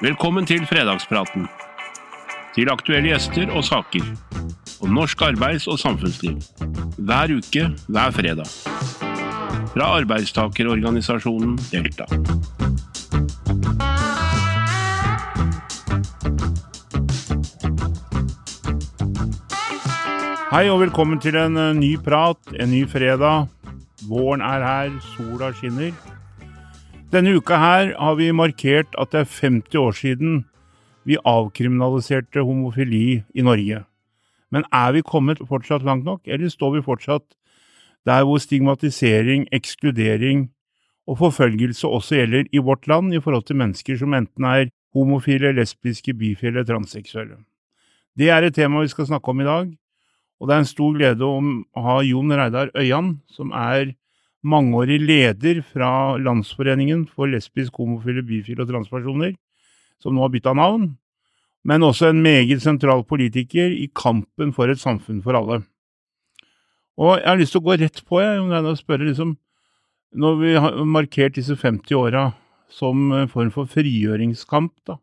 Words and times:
Velkommen 0.00 0.46
til 0.48 0.62
fredagspraten. 0.66 1.48
Til 2.54 2.70
aktuelle 2.72 3.10
gjester 3.12 3.50
og 3.52 3.64
saker. 3.64 4.06
Om 4.80 4.94
norsk 4.96 5.22
arbeids- 5.22 5.68
og 5.68 5.78
samfunnsliv. 5.78 6.38
Hver 6.98 7.36
uke, 7.36 7.66
hver 7.88 8.10
fredag. 8.16 8.48
Fra 9.74 9.90
arbeidstakerorganisasjonen 10.00 11.58
Delta. 11.70 12.08
Hei 20.50 20.64
og 20.66 20.80
velkommen 20.80 21.20
til 21.22 21.36
en 21.38 21.54
eh, 21.54 21.76
ny 21.78 21.92
prat, 22.02 22.40
en 22.58 22.72
ny 22.72 22.80
fredag. 22.90 23.46
Våren 24.10 24.42
er 24.42 24.64
her, 24.66 24.96
sola 25.12 25.52
skinner. 25.54 25.92
Denne 27.10 27.32
uka 27.34 27.56
her 27.58 27.88
har 27.98 28.14
vi 28.14 28.28
markert 28.30 28.92
at 28.94 29.10
det 29.10 29.24
er 29.24 29.30
50 29.30 29.74
år 29.80 29.96
siden 29.98 30.44
vi 31.02 31.16
avkriminaliserte 31.26 32.44
homofili 32.46 33.24
i 33.34 33.42
Norge. 33.42 33.80
Men 34.54 34.62
er 34.70 34.92
vi 34.94 35.02
kommet 35.02 35.42
fortsatt 35.48 35.82
langt 35.82 36.06
nok, 36.06 36.20
eller 36.26 36.48
står 36.48 36.76
vi 36.76 36.84
fortsatt 36.86 37.26
der 38.06 38.22
hvor 38.22 38.38
stigmatisering, 38.38 39.48
ekskludering 39.50 40.52
og 41.10 41.18
forfølgelse 41.18 41.88
også 41.88 42.20
gjelder 42.20 42.46
i 42.52 42.62
vårt 42.62 42.86
land 42.86 43.14
i 43.14 43.20
forhold 43.20 43.42
til 43.48 43.58
mennesker 43.58 43.98
som 43.98 44.14
enten 44.14 44.46
er 44.46 44.70
homofile, 44.94 45.50
lesbiske, 45.52 46.14
bifile 46.14 46.60
eller 46.60 46.68
transseksuelle? 46.68 47.42
Det 48.14 48.30
er 48.30 48.46
et 48.46 48.54
tema 48.54 48.86
vi 48.86 48.94
skal 48.94 49.10
snakke 49.10 49.34
om 49.34 49.40
i 49.40 49.50
dag. 49.50 49.74
Og 50.40 50.48
det 50.48 50.54
er 50.54 50.62
en 50.62 50.74
stor 50.76 50.94
glede 50.94 51.26
å 51.26 51.42
ha 51.82 52.00
Jon 52.06 52.30
Reidar 52.32 52.70
Øyan, 52.78 53.16
som 53.26 53.50
er 53.50 53.96
mangeårig 54.46 55.00
leder 55.02 55.60
fra 55.66 56.16
Landsforeningen 56.20 57.04
for 57.08 57.30
lesbisk, 57.30 57.76
homofile, 57.76 58.24
bifile 58.26 58.64
og 58.64 58.70
transpersoner, 58.70 59.34
som 60.00 60.16
nå 60.16 60.24
har 60.24 60.32
bytta 60.32 60.54
navn, 60.56 60.94
men 61.64 61.84
også 61.84 62.08
en 62.10 62.22
meget 62.24 62.62
sentral 62.64 63.04
politiker 63.04 63.68
i 63.68 63.90
kampen 63.94 64.54
for 64.56 64.72
et 64.72 64.80
samfunn 64.80 65.20
for 65.22 65.36
alle. 65.36 65.60
Og 67.00 67.18
jeg 67.18 67.28
har 67.28 67.40
lyst 67.40 67.54
til 67.56 67.60
å 67.60 67.68
gå 67.68 67.76
rett 67.80 68.00
på, 68.04 68.20
jeg, 68.20 68.40
om 68.40 68.48
det 68.50 68.58
er 68.58 68.68
å 68.68 68.76
spørre 68.76 69.06
liksom 69.08 69.36
Når 70.10 70.38
vi 70.40 70.54
har 70.58 70.74
markert 70.90 71.36
disse 71.36 71.54
50 71.54 71.94
åra 71.94 72.32
som 72.66 73.12
en 73.14 73.28
form 73.30 73.52
for 73.54 73.68
frigjøringskamp, 73.70 74.72
da, 74.88 74.96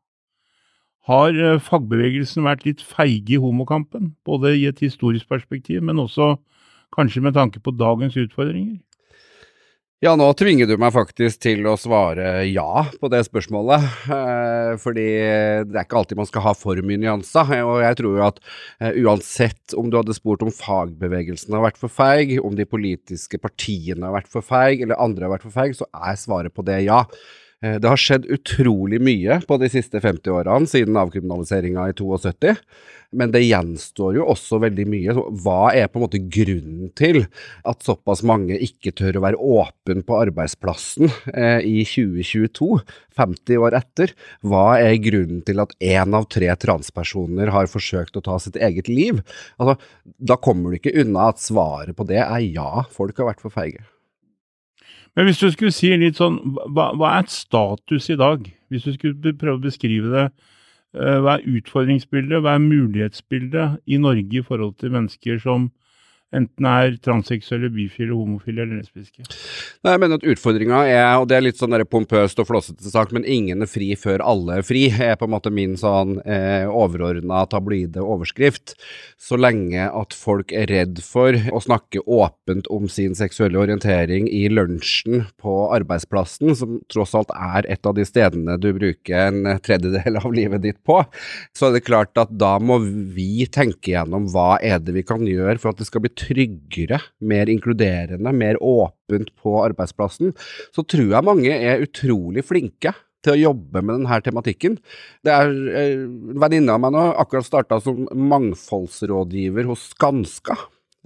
har 1.08 1.32
eh, 1.32 1.62
fagbevegelsen 1.64 2.44
vært 2.44 2.66
litt 2.68 2.84
feige 2.84 3.38
i 3.38 3.40
homokampen, 3.40 4.12
både 4.28 4.52
i 4.58 4.66
et 4.68 4.82
historisk 4.84 5.30
perspektiv, 5.32 5.80
men 5.84 6.02
også 6.04 6.34
kanskje 6.96 7.24
med 7.24 7.38
tanke 7.40 7.62
på 7.64 7.72
dagens 7.72 8.18
utfordringer? 8.20 8.82
Ja, 9.98 10.12
nå 10.14 10.28
tvinger 10.38 10.68
du 10.70 10.76
meg 10.78 10.92
faktisk 10.94 11.40
til 11.42 11.64
å 11.66 11.72
svare 11.74 12.44
ja 12.46 12.84
på 13.02 13.10
det 13.10 13.24
spørsmålet. 13.26 13.86
Eh, 14.14 14.76
fordi 14.78 15.06
det 15.66 15.74
er 15.74 15.88
ikke 15.88 15.98
alltid 15.98 16.20
man 16.20 16.30
skal 16.30 16.44
ha 16.46 16.54
for 16.54 16.78
mye 16.86 17.02
nyanser. 17.02 17.50
Og 17.66 17.80
jeg 17.82 17.98
tror 17.98 18.20
jo 18.20 18.28
at 18.28 18.38
eh, 18.78 19.00
uansett 19.02 19.74
om 19.74 19.90
du 19.90 19.98
hadde 19.98 20.14
spurt 20.14 20.46
om 20.46 20.54
fagbevegelsen 20.54 21.58
har 21.58 21.66
vært 21.66 21.82
for 21.82 21.90
feig, 21.90 22.36
om 22.46 22.54
de 22.54 22.68
politiske 22.70 23.42
partiene 23.42 24.06
har 24.06 24.14
vært 24.20 24.30
for 24.30 24.46
feig, 24.46 24.86
eller 24.86 25.02
andre 25.02 25.26
har 25.26 25.34
vært 25.34 25.48
for 25.50 25.58
feig, 25.58 25.74
så 25.80 25.90
er 25.98 26.22
svaret 26.22 26.54
på 26.54 26.68
det 26.70 26.84
ja. 26.86 27.02
Eh, 27.66 27.80
det 27.82 27.90
har 27.90 27.98
skjedd 27.98 28.28
utrolig 28.30 29.00
mye 29.02 29.40
på 29.48 29.58
de 29.58 29.70
siste 29.72 30.02
50 30.04 30.30
årene 30.30 30.70
siden 30.70 30.98
avkriminaliseringa 31.02 31.88
i 31.90 31.96
72. 31.98 32.54
Men 33.18 33.32
det 33.32 33.46
gjenstår 33.46 34.18
jo 34.18 34.26
også 34.34 34.60
veldig 34.62 34.86
mye. 34.92 35.16
Hva 35.42 35.72
er 35.72 35.88
på 35.88 35.98
en 35.98 36.06
måte 36.06 36.20
grunnen 36.22 36.92
til 37.00 37.24
at 37.68 37.86
såpass 37.88 38.22
mange 38.28 38.58
ikke 38.62 38.92
tør 39.00 39.18
å 39.18 39.24
være 39.24 39.40
åpen 39.40 40.04
på 40.06 40.20
arbeidsplassen 40.20 41.10
eh, 41.34 41.64
i 41.64 41.82
2022, 41.88 42.70
50 43.18 43.64
år 43.64 43.80
etter? 43.80 44.14
Hva 44.46 44.68
er 44.84 45.00
grunnen 45.02 45.42
til 45.48 45.64
at 45.64 45.74
én 45.80 46.18
av 46.20 46.28
tre 46.30 46.52
transpersoner 46.60 47.56
har 47.56 47.72
forsøkt 47.72 48.20
å 48.20 48.26
ta 48.28 48.38
sitt 48.44 48.60
eget 48.60 48.92
liv? 48.92 49.24
Altså, 49.58 49.80
da 50.04 50.38
kommer 50.38 50.70
du 50.70 50.82
ikke 50.82 50.98
unna 51.02 51.32
at 51.32 51.42
svaret 51.42 51.98
på 51.98 52.06
det 52.12 52.22
er 52.22 52.44
ja, 52.44 52.84
folk 52.92 53.18
har 53.18 53.32
vært 53.32 53.48
for 53.48 53.56
feige. 53.56 53.88
Men 55.18 55.26
hvis 55.26 55.40
du 55.42 55.48
skulle 55.50 55.74
si 55.74 55.90
litt 55.98 56.20
sånn, 56.20 56.38
hva, 56.78 56.92
hva 56.94 57.16
er 57.18 57.32
status 57.34 58.12
i 58.14 58.20
dag? 58.20 58.44
Hvis 58.70 58.86
du 58.86 58.92
skulle 58.94 59.34
prøve 59.34 59.58
å 59.58 59.64
beskrive 59.64 60.12
det, 60.14 60.26
eh, 60.94 61.18
hva 61.26 61.40
er 61.40 61.48
utfordringsbildet, 61.58 62.44
hva 62.46 62.54
er 62.54 62.62
mulighetsbildet 62.62 63.80
i 63.90 63.98
Norge 64.04 64.38
i 64.38 64.46
forhold 64.46 64.76
til 64.78 64.94
mennesker 64.94 65.42
som 65.42 65.72
enten 66.36 66.68
er 66.68 66.98
transseksuelle, 67.04 67.70
bifile, 67.72 68.12
homofile 68.12 68.66
eller 68.66 68.82
lesbiske? 68.82 69.24
Nei, 69.86 69.94
jeg 69.94 70.02
mener 70.04 70.20
at 70.20 70.26
utfordringa 70.28 70.82
er, 70.90 71.06
og 71.22 71.30
det 71.32 71.38
er 71.38 71.46
litt 71.46 71.60
sånn 71.60 71.76
pompøst 71.88 72.42
og 72.44 72.50
flåsete 72.50 72.92
sak, 72.92 73.14
men 73.16 73.24
ingen 73.24 73.64
er 73.64 73.72
fri 73.72 73.94
før 74.00 74.24
alle 74.26 74.60
er 74.60 74.68
fri, 74.68 74.88
er 74.92 75.16
på 75.20 75.28
en 75.28 75.34
måte 75.38 75.54
min 75.54 75.78
sånn 75.80 76.18
eh, 76.28 76.68
overordna 76.68 77.46
tabloide 77.48 78.04
overskrift. 78.04 78.76
Så 79.16 79.40
lenge 79.40 79.88
at 79.88 80.16
folk 80.18 80.52
er 80.52 80.68
redd 80.72 81.00
for 81.06 81.38
å 81.56 81.62
snakke 81.64 82.04
åpent 82.04 82.68
om 82.74 82.90
sin 82.92 83.16
seksuelle 83.18 83.60
orientering 83.64 84.28
i 84.28 84.46
lunsjen 84.52 85.26
på 85.40 85.56
arbeidsplassen, 85.78 86.52
som 86.60 86.82
tross 86.92 87.16
alt 87.18 87.32
er 87.34 87.70
et 87.72 87.88
av 87.88 87.96
de 87.96 88.04
stedene 88.08 88.58
du 88.60 88.74
bruker 88.76 89.30
en 89.30 89.56
tredjedel 89.64 90.20
av 90.20 90.36
livet 90.36 90.66
ditt 90.66 90.82
på, 90.84 91.00
så 91.56 91.70
er 91.70 91.78
det 91.78 91.86
klart 91.88 92.20
at 92.20 92.36
da 92.36 92.58
må 92.60 92.82
vi 92.84 93.48
tenke 93.48 93.94
gjennom 93.94 94.28
hva 94.34 94.58
er 94.60 94.84
det 94.84 94.96
vi 94.98 95.08
kan 95.08 95.24
gjøre 95.24 95.58
for 95.62 95.72
at 95.72 95.80
det 95.80 95.88
skal 95.88 96.04
bli 96.04 96.12
tryggere, 96.18 97.00
mer 97.20 97.50
inkluderende, 97.52 98.34
mer 98.34 98.60
åpent 98.64 99.34
på 99.42 99.58
arbeidsplassen, 99.64 100.34
så 100.76 100.84
tror 100.84 101.14
jeg 101.14 101.28
mange 101.28 101.54
er 101.54 101.84
utrolig 101.86 102.46
flinke 102.48 102.94
til 103.26 103.34
å 103.34 103.42
jobbe 103.50 103.82
med 103.84 104.00
denne 104.00 104.22
tematikken. 104.24 104.80
Det 105.26 105.34
er 105.34 105.52
En 105.52 106.40
venninne 106.42 106.74
av 106.74 106.82
meg 106.84 106.96
nå 106.96 107.04
akkurat 107.18 107.48
starta 107.48 107.80
som 107.84 108.08
mangfoldsrådgiver 108.14 109.70
hos 109.70 109.92
Skanska. 109.94 110.58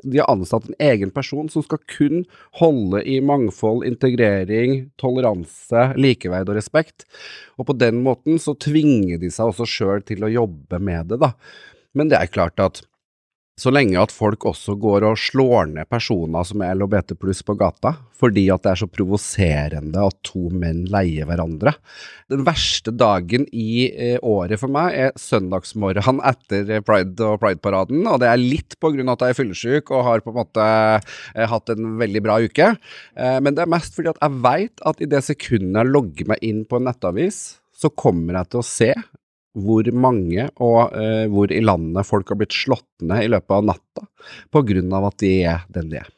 De 0.03 0.17
har 0.17 0.31
ansatt 0.31 0.65
en 0.65 0.77
egen 0.81 1.11
person 1.13 1.49
som 1.51 1.63
skal 1.65 1.81
kun 1.89 2.23
holde 2.57 3.03
i 3.05 3.19
mangfold, 3.21 3.83
integrering, 3.85 4.89
toleranse, 5.01 5.91
likeverd 5.99 6.49
og 6.49 6.57
respekt. 6.57 7.05
Og 7.59 7.67
på 7.69 7.77
den 7.77 8.01
måten 8.05 8.39
så 8.41 8.55
tvinger 8.57 9.21
de 9.21 9.29
seg 9.33 9.51
også 9.51 9.67
sjøl 9.69 10.05
til 10.07 10.25
å 10.25 10.31
jobbe 10.31 10.81
med 10.81 11.11
det, 11.11 11.21
da. 11.21 11.35
Men 11.93 12.09
det 12.09 12.17
er 12.17 12.31
klart 12.33 12.61
at 12.63 12.81
så 13.59 13.71
lenge 13.73 13.99
at 13.99 14.13
folk 14.15 14.45
også 14.47 14.73
går 14.79 15.03
og 15.05 15.19
slår 15.19 15.67
ned 15.73 15.89
personer 15.91 16.45
som 16.47 16.63
er 16.63 16.73
LHBT 16.77 17.13
pluss 17.19 17.41
på 17.45 17.55
gata, 17.59 17.93
fordi 18.17 18.45
at 18.53 18.63
det 18.63 18.71
er 18.71 18.79
så 18.79 18.87
provoserende 18.89 20.05
at 20.07 20.17
to 20.25 20.47
menn 20.55 20.85
leier 20.91 21.27
hverandre. 21.29 21.73
Den 22.31 22.45
verste 22.47 22.93
dagen 22.95 23.45
i 23.51 23.89
eh, 23.91 24.17
året 24.23 24.61
for 24.61 24.71
meg 24.71 24.97
er 25.03 25.13
søndagsmorgen 25.19 26.23
etter 26.31 26.83
pride 26.87 27.27
og 27.27 27.41
prideparaden, 27.43 28.05
og 28.07 28.21
det 28.23 28.31
er 28.31 28.41
litt 28.41 28.79
på 28.81 28.93
grunn 28.95 29.11
av 29.11 29.19
at 29.19 29.27
jeg 29.27 29.35
er 29.35 29.41
fyllesyk 29.41 29.93
og 29.93 30.05
har 30.07 30.25
på 30.25 30.33
en 30.33 30.41
måte 30.41 30.67
eh, 30.71 31.47
hatt 31.51 31.75
en 31.75 31.95
veldig 32.01 32.25
bra 32.25 32.39
uke, 32.41 32.73
eh, 32.73 33.39
men 33.43 33.57
det 33.57 33.65
er 33.65 33.73
mest 33.75 33.97
fordi 33.97 34.13
at 34.13 34.21
jeg 34.23 34.43
veit 34.47 34.85
at 34.87 35.03
i 35.03 35.11
det 35.11 35.25
sekundet 35.27 35.81
jeg 35.83 35.91
logger 35.91 36.31
meg 36.33 36.45
inn 36.45 36.63
på 36.65 36.79
en 36.79 36.87
nettavis, 36.89 37.43
så 37.81 37.89
kommer 37.89 38.37
jeg 38.37 38.51
til 38.51 38.61
å 38.61 38.67
se 38.67 38.93
hvor 39.57 39.87
mange 39.91 40.47
og 40.63 40.95
eh, 40.95 41.27
hvor 41.31 41.51
i 41.51 41.61
landet 41.63 42.07
folk 42.07 42.29
har 42.31 42.39
blitt 42.39 42.55
slått 42.55 42.87
ned 43.03 43.25
i 43.25 43.31
løpet 43.33 43.57
av 43.57 43.67
natta 43.67 44.05
på 44.53 44.63
grunn 44.67 44.93
av 44.95 45.09
at 45.09 45.17
de 45.23 45.31
er 45.43 45.65
den 45.73 45.91
de 45.91 45.99
er. 45.99 46.09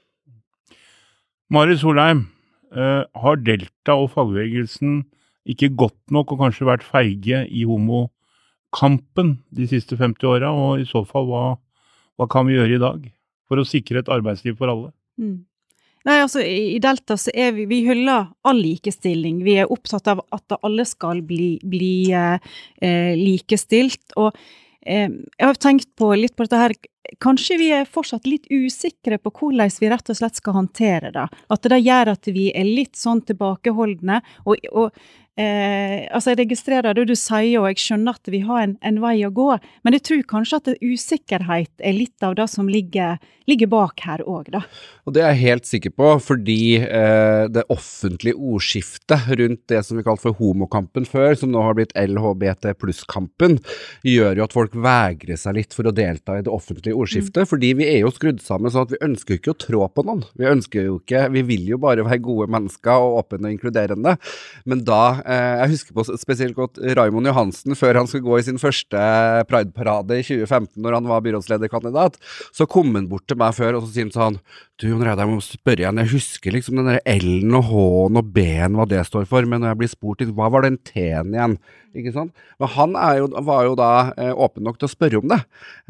Mari 1.54 1.78
Solheim, 1.78 2.28
eh, 2.74 3.04
har 3.04 3.42
Delta 3.42 3.98
og 3.98 4.12
fagbevegelsen 4.14 5.04
ikke 5.50 5.74
godt 5.76 6.14
nok 6.14 6.34
og 6.34 6.46
kanskje 6.46 6.68
vært 6.70 6.86
feige 6.88 7.44
i 7.50 7.66
homokampen 7.68 9.36
de 9.54 9.68
siste 9.70 9.98
50 10.00 10.30
åra, 10.30 10.54
og 10.54 10.82
i 10.82 10.88
så 10.88 11.04
fall, 11.08 11.28
hva, 11.28 11.44
hva, 12.18 12.30
kan 12.32 12.48
vi 12.48 12.56
gjøre 12.56 12.78
i 12.78 12.82
dag 12.82 13.10
for 13.50 13.60
å 13.60 13.68
sikre 13.68 14.02
et 14.02 14.12
arbeidsliv 14.14 14.56
for 14.60 14.72
alle? 14.72 14.94
Mm. 15.20 15.44
Nei, 16.04 16.18
altså 16.20 16.42
i 16.44 16.80
Delta 16.84 17.16
så 17.20 17.32
er 17.32 17.54
vi 17.56 17.66
Vi 17.70 17.84
hyller 17.88 18.28
all 18.44 18.60
likestilling. 18.60 19.40
Vi 19.46 19.56
er 19.62 19.72
opptatt 19.72 20.10
av 20.12 20.24
at 20.36 20.58
alle 20.60 20.86
skal 20.88 21.24
bli, 21.24 21.56
bli 21.64 22.12
eh, 22.12 23.14
likestilt. 23.20 24.04
Og 24.20 24.36
eh, 24.86 25.08
jeg 25.08 25.48
har 25.48 25.62
tenkt 25.64 25.94
på 26.00 26.12
litt 26.20 26.36
på 26.36 26.48
dette 26.48 26.60
her 26.60 26.76
Kanskje 27.24 27.58
vi 27.60 27.72
er 27.76 27.90
fortsatt 27.90 28.28
litt 28.30 28.48
usikre 28.52 29.18
på 29.20 29.32
hvordan 29.36 29.72
vi 29.80 29.90
rett 29.92 30.12
og 30.12 30.18
slett 30.18 30.40
skal 30.40 30.56
håndtere 30.60 31.12
det. 31.16 31.26
At 31.52 31.68
det 31.70 31.82
gjør 31.84 32.14
at 32.16 32.30
vi 32.32 32.48
er 32.56 32.70
litt 32.70 32.96
sånn 33.00 33.22
tilbakeholdne. 33.28 34.22
Og, 34.48 34.64
og 34.72 34.96
eh, 35.40 36.06
altså 36.14 36.34
jeg 36.34 36.42
registrerer 36.44 36.96
det 36.96 37.06
du 37.10 37.16
sier, 37.18 37.60
og 37.62 37.70
jeg 37.72 37.82
skjønner 37.82 38.18
at 38.18 38.32
vi 38.32 38.42
har 38.46 38.64
en, 38.66 38.76
en, 38.86 39.00
vei 39.04 39.16
å 39.26 39.32
gå. 39.34 39.50
Men 39.86 39.98
jeg 39.98 40.06
tror 40.08 40.26
kanskje 40.36 40.60
at 40.60 40.72
usikkerhet 40.84 41.72
er 41.84 41.98
litt 41.98 42.26
av 42.26 42.36
det 42.38 42.48
som 42.52 42.70
ligger, 42.70 43.22
ligger 43.50 43.72
bak 43.72 44.04
her 44.06 44.24
òg, 44.28 44.52
da. 44.54 44.64
Og 45.04 45.16
det 45.16 45.24
er 45.24 45.34
jeg 45.34 45.44
helt 45.44 45.70
sikker 45.70 45.96
på, 45.98 46.12
fordi 46.24 46.60
eh, 46.84 47.46
det 47.52 47.66
offentlige 47.74 48.38
ordskiftet 48.38 49.32
rundt 49.42 49.64
det 49.72 49.84
som 49.86 50.00
vi 50.00 50.06
kalte 50.06 50.28
for 50.28 50.40
homokampen 50.40 51.08
før, 51.10 51.36
som 51.40 51.54
nå 51.54 51.64
har 51.66 51.78
blitt 51.78 51.96
LHBT 51.98 52.70
pluss-kampen, 52.82 53.60
gjør 54.08 54.40
jo 54.40 54.48
at 54.48 54.56
folk 54.56 54.78
vegrer 54.78 55.40
seg 55.40 55.60
litt 55.60 55.76
for 55.76 55.90
å 55.90 55.96
delta 55.96 56.38
i 56.38 56.46
det 56.46 56.54
offentlige 56.54 56.93
i 56.94 56.98
ordskiftet, 56.98 57.50
fordi 57.50 57.74
vi 57.80 57.88
er 57.90 58.00
jo 58.04 58.12
skrudd 58.14 58.42
sammen 58.44 58.72
sånn 58.72 58.88
at 58.88 58.94
vi 58.94 59.02
ønsker 59.06 59.38
ikke 59.38 59.54
å 59.54 59.60
trå 59.60 59.88
på 59.92 60.06
noen. 60.08 60.24
Vi 60.40 60.48
ønsker 60.50 60.88
jo 60.88 61.00
ikke, 61.02 61.26
vi 61.34 61.44
vil 61.48 61.68
jo 61.74 61.80
bare 61.82 62.06
være 62.06 62.22
gode 62.24 62.50
mennesker 62.54 63.04
og 63.04 63.20
åpne 63.24 63.50
og 63.50 63.56
inkluderende. 63.58 64.16
Men 64.70 64.84
da, 64.88 65.02
eh, 65.26 65.64
jeg 65.64 65.74
husker 65.76 65.98
på 65.98 66.08
spesielt 66.22 66.58
godt 66.58 66.82
Raymond 66.98 67.30
Johansen, 67.30 67.76
før 67.76 68.02
han 68.02 68.10
skulle 68.10 68.28
gå 68.28 68.40
i 68.40 68.48
sin 68.48 68.62
første 68.62 69.04
Pride-parade 69.50 70.20
i 70.22 70.26
2015, 70.26 70.78
når 70.84 71.00
han 71.00 71.10
var 71.10 71.26
byrådslederkandidat, 71.26 72.20
så 72.54 72.70
kom 72.70 72.94
han 72.96 73.10
bort 73.12 73.28
til 73.28 73.40
meg 73.42 73.58
før 73.58 73.80
og 73.80 73.88
så 73.88 73.94
sier 73.94 74.10
han 74.10 74.16
sånn 74.16 74.40
Du 74.82 74.88
Jon 74.90 75.04
Reidar, 75.06 75.28
må 75.30 75.38
spørre 75.46 75.84
igjen, 75.84 76.00
jeg 76.02 76.10
husker 76.16 76.56
liksom 76.56 76.80
den 76.80 76.96
L-en 76.98 77.58
og 77.60 77.68
H-en 77.68 78.18
og 78.18 78.30
B-en, 78.34 78.74
hva 78.80 78.88
det 78.90 79.04
står 79.06 79.28
for, 79.30 79.46
men 79.46 79.62
når 79.62 79.70
jeg 79.70 79.80
blir 79.84 79.92
spurt 79.92 80.24
hva 80.34 80.48
var 80.50 80.66
den 80.66 80.80
T-en 80.82 81.30
igjen? 81.30 81.60
Ikke 81.94 82.14
sant? 82.16 82.34
Men 82.58 82.72
han 82.74 82.98
jo, 83.20 83.28
var 83.46 83.68
jo 83.68 83.76
da 83.78 83.92
eh, 84.18 84.32
åpen 84.34 84.66
nok 84.66 84.80
til 84.82 84.90
å 84.90 84.94
spørre 84.96 85.22
om 85.22 85.30
det. 85.30 85.38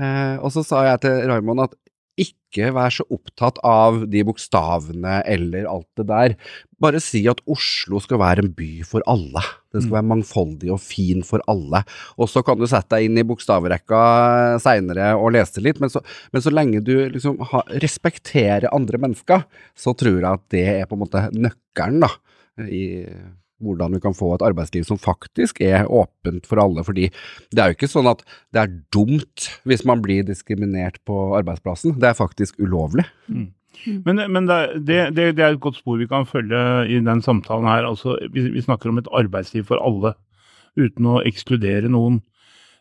Eh, 0.03 0.35
og 0.35 0.51
så 0.51 0.65
sa 0.67 0.83
jeg 0.89 0.99
til 1.05 1.15
Raymond 1.31 1.63
at 1.63 1.77
ikke 2.19 2.69
vær 2.75 2.93
så 2.93 3.05
opptatt 3.13 3.57
av 3.65 4.03
de 4.11 4.21
bokstavene 4.27 5.21
eller 5.29 5.65
alt 5.69 5.89
det 5.97 6.05
der. 6.11 6.35
Bare 6.83 7.01
si 7.01 7.23
at 7.31 7.41
Oslo 7.49 8.01
skal 8.03 8.21
være 8.21 8.45
en 8.45 8.51
by 8.53 8.69
for 8.85 9.05
alle. 9.09 9.41
Den 9.73 9.81
skal 9.81 9.89
mm. 9.89 9.97
være 9.97 10.09
mangfoldig 10.11 10.73
og 10.75 10.81
fin 10.83 11.25
for 11.25 11.41
alle. 11.49 11.81
Og 12.21 12.29
så 12.29 12.43
kan 12.45 12.59
du 12.59 12.67
sette 12.69 12.93
deg 12.93 13.09
inn 13.09 13.17
i 13.17 13.25
bokstavrekka 13.27 14.01
seinere 14.61 15.13
og 15.17 15.33
lese 15.33 15.63
litt, 15.65 15.81
men 15.81 15.89
så, 15.93 16.03
men 16.35 16.45
så 16.45 16.53
lenge 16.53 16.83
du 16.85 16.93
liksom 17.15 17.41
ha, 17.53 17.63
respekterer 17.81 18.69
andre 18.73 19.01
mennesker, 19.01 19.47
så 19.73 19.95
tror 19.97 20.19
jeg 20.19 20.29
at 20.29 20.45
det 20.53 20.67
er 20.75 20.89
på 20.89 20.99
en 20.99 21.05
måte 21.07 21.25
nøkkelen, 21.33 22.03
da. 22.05 22.13
I 22.69 22.83
hvordan 23.63 23.95
vi 23.95 24.01
kan 24.03 24.15
få 24.17 24.33
et 24.35 24.45
arbeidsliv 24.45 24.85
som 24.87 24.99
faktisk 25.01 25.61
er 25.63 25.87
åpent 25.87 26.47
for 26.49 26.61
alle. 26.63 26.83
fordi 26.83 27.09
det 27.51 27.61
er 27.63 27.71
jo 27.71 27.77
ikke 27.77 27.91
sånn 27.91 28.11
at 28.11 28.23
det 28.53 28.63
er 28.63 28.77
dumt 28.93 29.49
hvis 29.67 29.85
man 29.89 30.03
blir 30.03 30.25
diskriminert 30.27 30.99
på 31.07 31.33
arbeidsplassen. 31.39 31.97
Det 31.99 32.11
er 32.11 32.19
faktisk 32.19 32.59
ulovlig. 32.59 33.07
Mm. 33.27 33.51
Men, 34.05 34.21
men 34.31 34.45
det, 34.47 34.59
det, 34.85 34.99
det, 35.17 35.31
er 35.39 35.55
et 35.55 35.63
godt 35.63 35.79
spor 35.79 35.97
vi 35.99 36.07
kan 36.07 36.27
følge 36.29 36.59
i 36.87 36.99
den 37.03 37.23
samtalen 37.25 37.67
her. 37.67 37.87
Altså, 37.89 38.17
vi, 38.31 38.45
vi 38.53 38.63
snakker 38.63 38.91
om 38.91 39.01
et 39.01 39.09
arbeidsliv 39.11 39.65
for 39.71 39.81
alle, 39.81 40.13
uten 40.79 41.09
å 41.09 41.21
ekskludere 41.25 41.91
noen. 41.91 42.21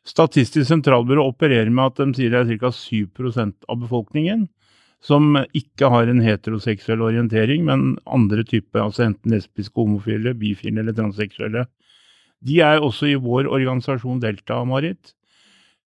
Statistisk 0.07 0.67
sentralbyrå 0.69 1.25
opererer 1.31 1.71
med 1.71 1.93
at 1.93 2.03
de 2.03 2.19
sier 2.19 2.33
det 2.35 2.43
er 2.43 2.61
ca. 2.61 2.73
7% 2.75 3.71
av 3.71 3.83
befolkningen 3.85 4.49
som 5.03 5.35
ikke 5.57 5.89
har 5.91 6.09
en 6.09 6.23
heteroseksuell 6.23 7.03
orientering, 7.03 7.65
men 7.67 7.97
andre 8.07 8.45
typer, 8.47 8.85
altså 8.85 9.09
enten 9.09 9.35
lesbiske, 9.35 9.75
homofile, 9.75 10.35
bifile 10.39 10.83
eller 10.83 10.95
transseksuelle. 10.95 11.67
De 12.43 12.61
er 12.63 12.83
også 12.83 13.11
i 13.11 13.19
vår 13.19 13.51
organisasjon 13.51 14.23
Delta, 14.23 14.61
Marit. 14.67 15.15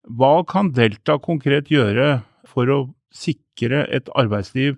Hva 0.06 0.44
kan 0.48 0.70
Delta 0.76 1.16
konkret 1.20 1.72
gjøre 1.72 2.20
for 2.46 2.70
å 2.70 2.78
sikre 3.16 3.86
et 3.92 4.08
arbeidsliv 4.14 4.76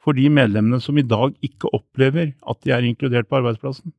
for 0.00 0.16
de 0.16 0.30
medlemmene 0.32 0.80
som 0.82 0.98
i 0.98 1.04
dag 1.06 1.34
ikke 1.44 1.70
opplever 1.76 2.32
at 2.48 2.62
de 2.64 2.72
er 2.74 2.86
inkludert 2.86 3.28
på 3.28 3.40
arbeidsplassen? 3.42 3.92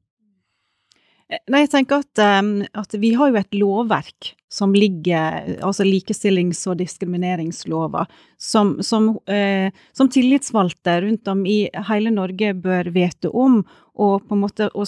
Nei, 1.32 1.62
jeg 1.64 1.72
tenker 1.72 2.02
at, 2.02 2.22
um, 2.44 2.58
at, 2.76 2.92
vi 3.00 3.14
har 3.16 3.30
jo 3.32 3.40
et 3.40 3.56
lovverk 3.56 4.34
som 4.52 4.74
ligger, 4.76 5.46
altså 5.64 5.86
likestillings- 5.88 6.66
og 6.68 6.82
diskrimineringslova, 6.82 8.04
som, 8.36 8.74
som, 8.84 9.14
uh, 9.32 9.70
som, 9.96 10.10
tillitsvalgte 10.12 10.98
rundt 11.06 11.32
om 11.32 11.46
i 11.48 11.70
hele 11.88 12.12
Norge 12.12 12.52
bør 12.60 12.92
vite 12.92 13.32
om, 13.32 13.62
og 13.96 14.28
på 14.28 14.36
en 14.36 14.44
måte 14.44 14.68
å, 14.76 14.84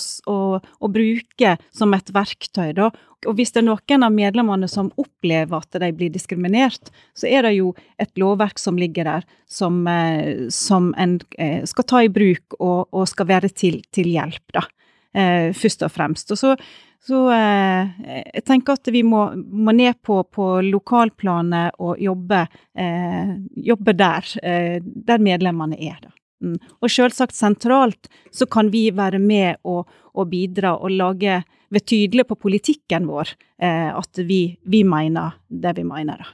bruke 0.91 1.55
som 1.71 1.95
et 1.95 2.11
verktøy. 2.11 2.73
Da. 2.75 2.91
Og 3.23 3.39
hvis 3.39 3.55
det 3.55 3.63
er 3.63 3.69
noen 3.69 4.03
av 4.03 4.11
medlemmene 4.11 4.67
som 4.67 4.91
opplever 4.99 5.63
at 5.63 5.79
de 5.79 5.93
blir 5.95 6.11
diskriminert, 6.11 6.91
så 7.15 7.31
er 7.31 7.47
det 7.47 7.55
jo 7.55 7.71
et 8.03 8.11
lovverk 8.19 8.59
som 8.59 8.75
ligger 8.75 9.07
der, 9.07 9.27
som, 9.47 9.85
uh, 9.87 10.49
som 10.51 10.91
en 10.99 11.21
uh, 11.39 11.63
skal 11.71 11.87
ta 11.87 12.03
i 12.03 12.11
bruk 12.11 12.59
og, 12.59 12.89
og 12.91 13.07
skal 13.07 13.31
være 13.31 13.55
til, 13.55 13.79
til 13.95 14.11
hjelp. 14.11 14.43
da 14.59 14.67
eh, 14.67 14.82
først 15.13 15.83
og 15.85 15.91
fremst. 15.93 16.31
Og 16.33 16.39
så, 16.39 16.55
så 17.03 17.19
eh, 17.35 17.93
jeg 18.33 18.43
tenker 18.47 18.77
at 18.77 18.91
vi 18.93 19.03
må, 19.05 19.25
må 19.35 19.75
ned 19.75 19.99
på, 20.01 20.21
på 20.23 20.49
lokalplanet 20.65 21.79
og 21.83 22.01
jobbe, 22.01 22.45
eh, 22.79 23.33
jobbe 23.69 23.95
der, 23.99 24.29
eh, 24.41 24.77
der 24.81 25.23
medlemmene 25.23 25.79
er. 25.79 25.99
da. 26.01 26.13
Mm. 26.43 26.57
Og 26.81 26.91
selvsagt 26.91 27.35
sentralt 27.35 28.09
så 28.31 28.47
kan 28.51 28.71
vi 28.73 28.89
være 28.95 29.19
med 29.19 29.61
og, 29.63 29.87
og 30.13 30.29
bidra 30.31 30.75
og 30.75 30.91
lage 30.91 31.41
være 31.73 31.87
tydelige 31.89 32.29
på 32.29 32.37
politikken 32.37 33.07
vår, 33.09 33.35
eh, 33.61 33.89
at 33.93 34.23
vi, 34.27 34.45
vi, 34.69 34.83
mener 34.83 35.39
det 35.47 35.77
vi 35.77 35.85
mener. 35.87 36.23
da. 36.23 36.31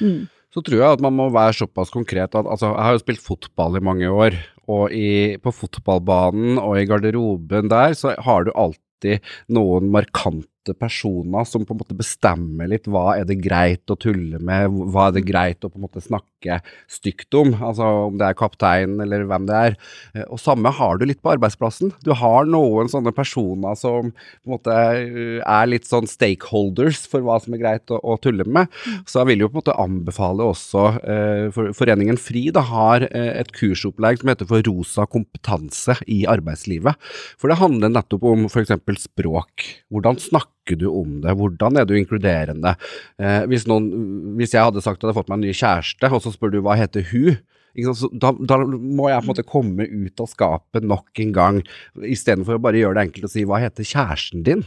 Mm 0.00 0.31
så 0.52 0.60
tror 0.60 0.78
jeg 0.78 0.98
at 0.98 1.02
man 1.04 1.16
må 1.16 1.30
være 1.32 1.56
såpass 1.62 1.92
konkret 1.92 2.34
at 2.36 2.46
altså, 2.46 2.74
Jeg 2.74 2.84
har 2.84 2.96
jo 2.96 3.02
spilt 3.02 3.24
fotball 3.24 3.78
i 3.78 3.84
mange 3.84 4.08
år, 4.10 4.36
og 4.70 4.92
i, 4.94 5.36
på 5.42 5.52
fotballbanen 5.54 6.60
og 6.60 6.78
i 6.78 6.86
garderoben 6.86 7.70
der, 7.72 7.96
så 7.98 8.14
har 8.20 8.46
du 8.46 8.52
alltid 8.54 9.24
noen 9.52 9.90
markante 9.94 10.51
personer 10.78 11.46
som 11.48 11.64
på 11.66 11.74
en 11.74 11.80
måte 11.80 11.96
bestemmer 11.98 12.70
litt 12.70 12.86
hva 12.90 13.16
er 13.16 13.26
det 13.26 13.40
greit 13.42 13.90
å 13.90 13.98
tulle 13.98 14.38
med, 14.38 14.70
hva 14.94 15.08
er 15.08 15.16
det 15.16 15.24
greit 15.26 15.64
å 15.64 15.70
på 15.70 15.80
en 15.80 15.86
måte 15.86 16.02
snakke 16.04 16.60
stygt 16.90 17.34
om, 17.38 17.52
altså 17.58 17.86
om 18.08 18.18
det 18.18 18.28
er 18.28 18.38
kaptein 18.38 18.96
eller 19.02 19.26
hvem 19.28 19.48
det 19.48 19.58
er. 19.58 19.76
Eh, 20.14 20.26
og 20.28 20.40
samme 20.42 20.70
har 20.74 20.98
du 20.98 21.06
litt 21.08 21.22
på 21.22 21.32
arbeidsplassen. 21.34 21.92
Du 22.06 22.12
har 22.18 22.48
noen 22.48 22.90
sånne 22.92 23.14
personer 23.16 23.78
som 23.78 24.12
på 24.12 24.50
en 24.50 24.54
måte 24.54 24.76
eh, 24.76 25.40
er 25.42 25.70
litt 25.70 25.88
sånn 25.88 26.08
stakeholders 26.10 27.04
for 27.10 27.26
hva 27.26 27.38
som 27.42 27.56
er 27.56 27.62
greit 27.62 27.94
å, 27.94 27.98
å 27.98 28.18
tulle 28.22 28.46
med. 28.46 28.70
Så 29.06 29.22
jeg 29.22 29.32
vil 29.32 29.44
jo 29.44 29.50
på 29.50 29.58
en 29.58 29.62
måte 29.64 29.78
anbefale 29.82 30.48
også 30.52 30.86
eh, 31.02 31.46
for, 31.54 31.74
Foreningen 31.76 32.18
FRI 32.20 32.48
da 32.54 32.62
har 32.68 33.04
et 33.12 33.50
kursopplegg 33.56 34.20
som 34.20 34.30
heter 34.30 34.48
for 34.48 34.64
rosa 34.66 35.06
kompetanse 35.10 35.96
i 36.10 36.22
arbeidslivet. 36.30 36.98
For 37.40 37.50
det 37.50 37.58
handler 37.62 37.92
nettopp 37.92 38.26
om 38.28 38.46
f.eks. 38.50 38.74
språk. 39.06 39.66
Hvordan 39.92 40.20
snakke 40.22 40.51
snakker 40.62 40.78
du 40.78 40.88
om 40.88 41.20
det? 41.20 41.34
Hvordan 41.34 41.76
er 41.76 41.84
du 41.86 41.96
inkluderende? 41.96 42.76
Eh, 43.18 43.46
hvis, 43.46 43.66
noen, 43.66 44.36
hvis, 44.36 44.54
jeg 44.54 44.62
hadde 44.62 44.82
sagt 44.82 45.02
at 45.02 45.02
jeg 45.02 45.12
hadde 45.12 45.20
fått 45.20 45.28
meg 45.28 45.40
en 45.40 45.48
ny 45.48 45.52
kjæreste, 45.52 46.12
og 46.12 46.22
så 46.22 46.32
spør 46.32 46.52
du 46.52 46.62
hva 46.62 46.76
heter 46.76 47.02
hun? 47.10 47.38
Da, 47.72 48.28
da, 48.36 48.58
må 48.68 49.06
jeg 49.08 49.22
på 49.22 49.24
en 49.24 49.30
måte 49.30 49.44
komme 49.48 49.86
ut 49.88 50.20
av 50.20 50.26
skapet 50.28 50.84
nok 50.84 51.08
en 51.24 51.30
gang, 51.32 51.60
istedenfor 52.04 52.58
å 52.58 52.60
bare 52.60 52.76
gjøre 52.76 52.98
det 52.98 53.04
enkelt 53.06 53.24
og 53.24 53.32
si 53.32 53.46
'hva 53.48 53.62
heter 53.62 53.82
kjæresten 53.82 54.44
din'? 54.44 54.66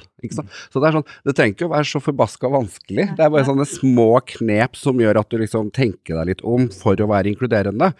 Så 0.74 0.82
Det 0.82 0.88
er 0.90 0.96
sånn, 0.98 1.06
det 1.24 1.36
trenger 1.36 1.54
ikke 1.54 1.70
å 1.70 1.76
være 1.76 1.86
så 1.86 2.02
forbaska 2.02 2.50
vanskelig. 2.50 3.14
Det 3.16 3.22
er 3.22 3.30
bare 3.30 3.46
sånne 3.46 3.70
små 3.70 4.26
knep 4.26 4.76
som 4.76 4.98
gjør 4.98 5.20
at 5.20 5.30
du 5.30 5.38
liksom 5.38 5.70
tenker 5.70 6.18
deg 6.18 6.26
litt 6.34 6.42
om 6.42 6.68
for 6.68 6.96
å 6.96 7.08
være 7.08 7.30
inkluderende. 7.30 7.94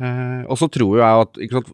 Eh, 0.00 0.42
og 0.50 0.58
så 0.58 0.66
tror 0.66 0.98
jeg 0.98 1.22
at 1.22 1.38
sant, 1.54 1.70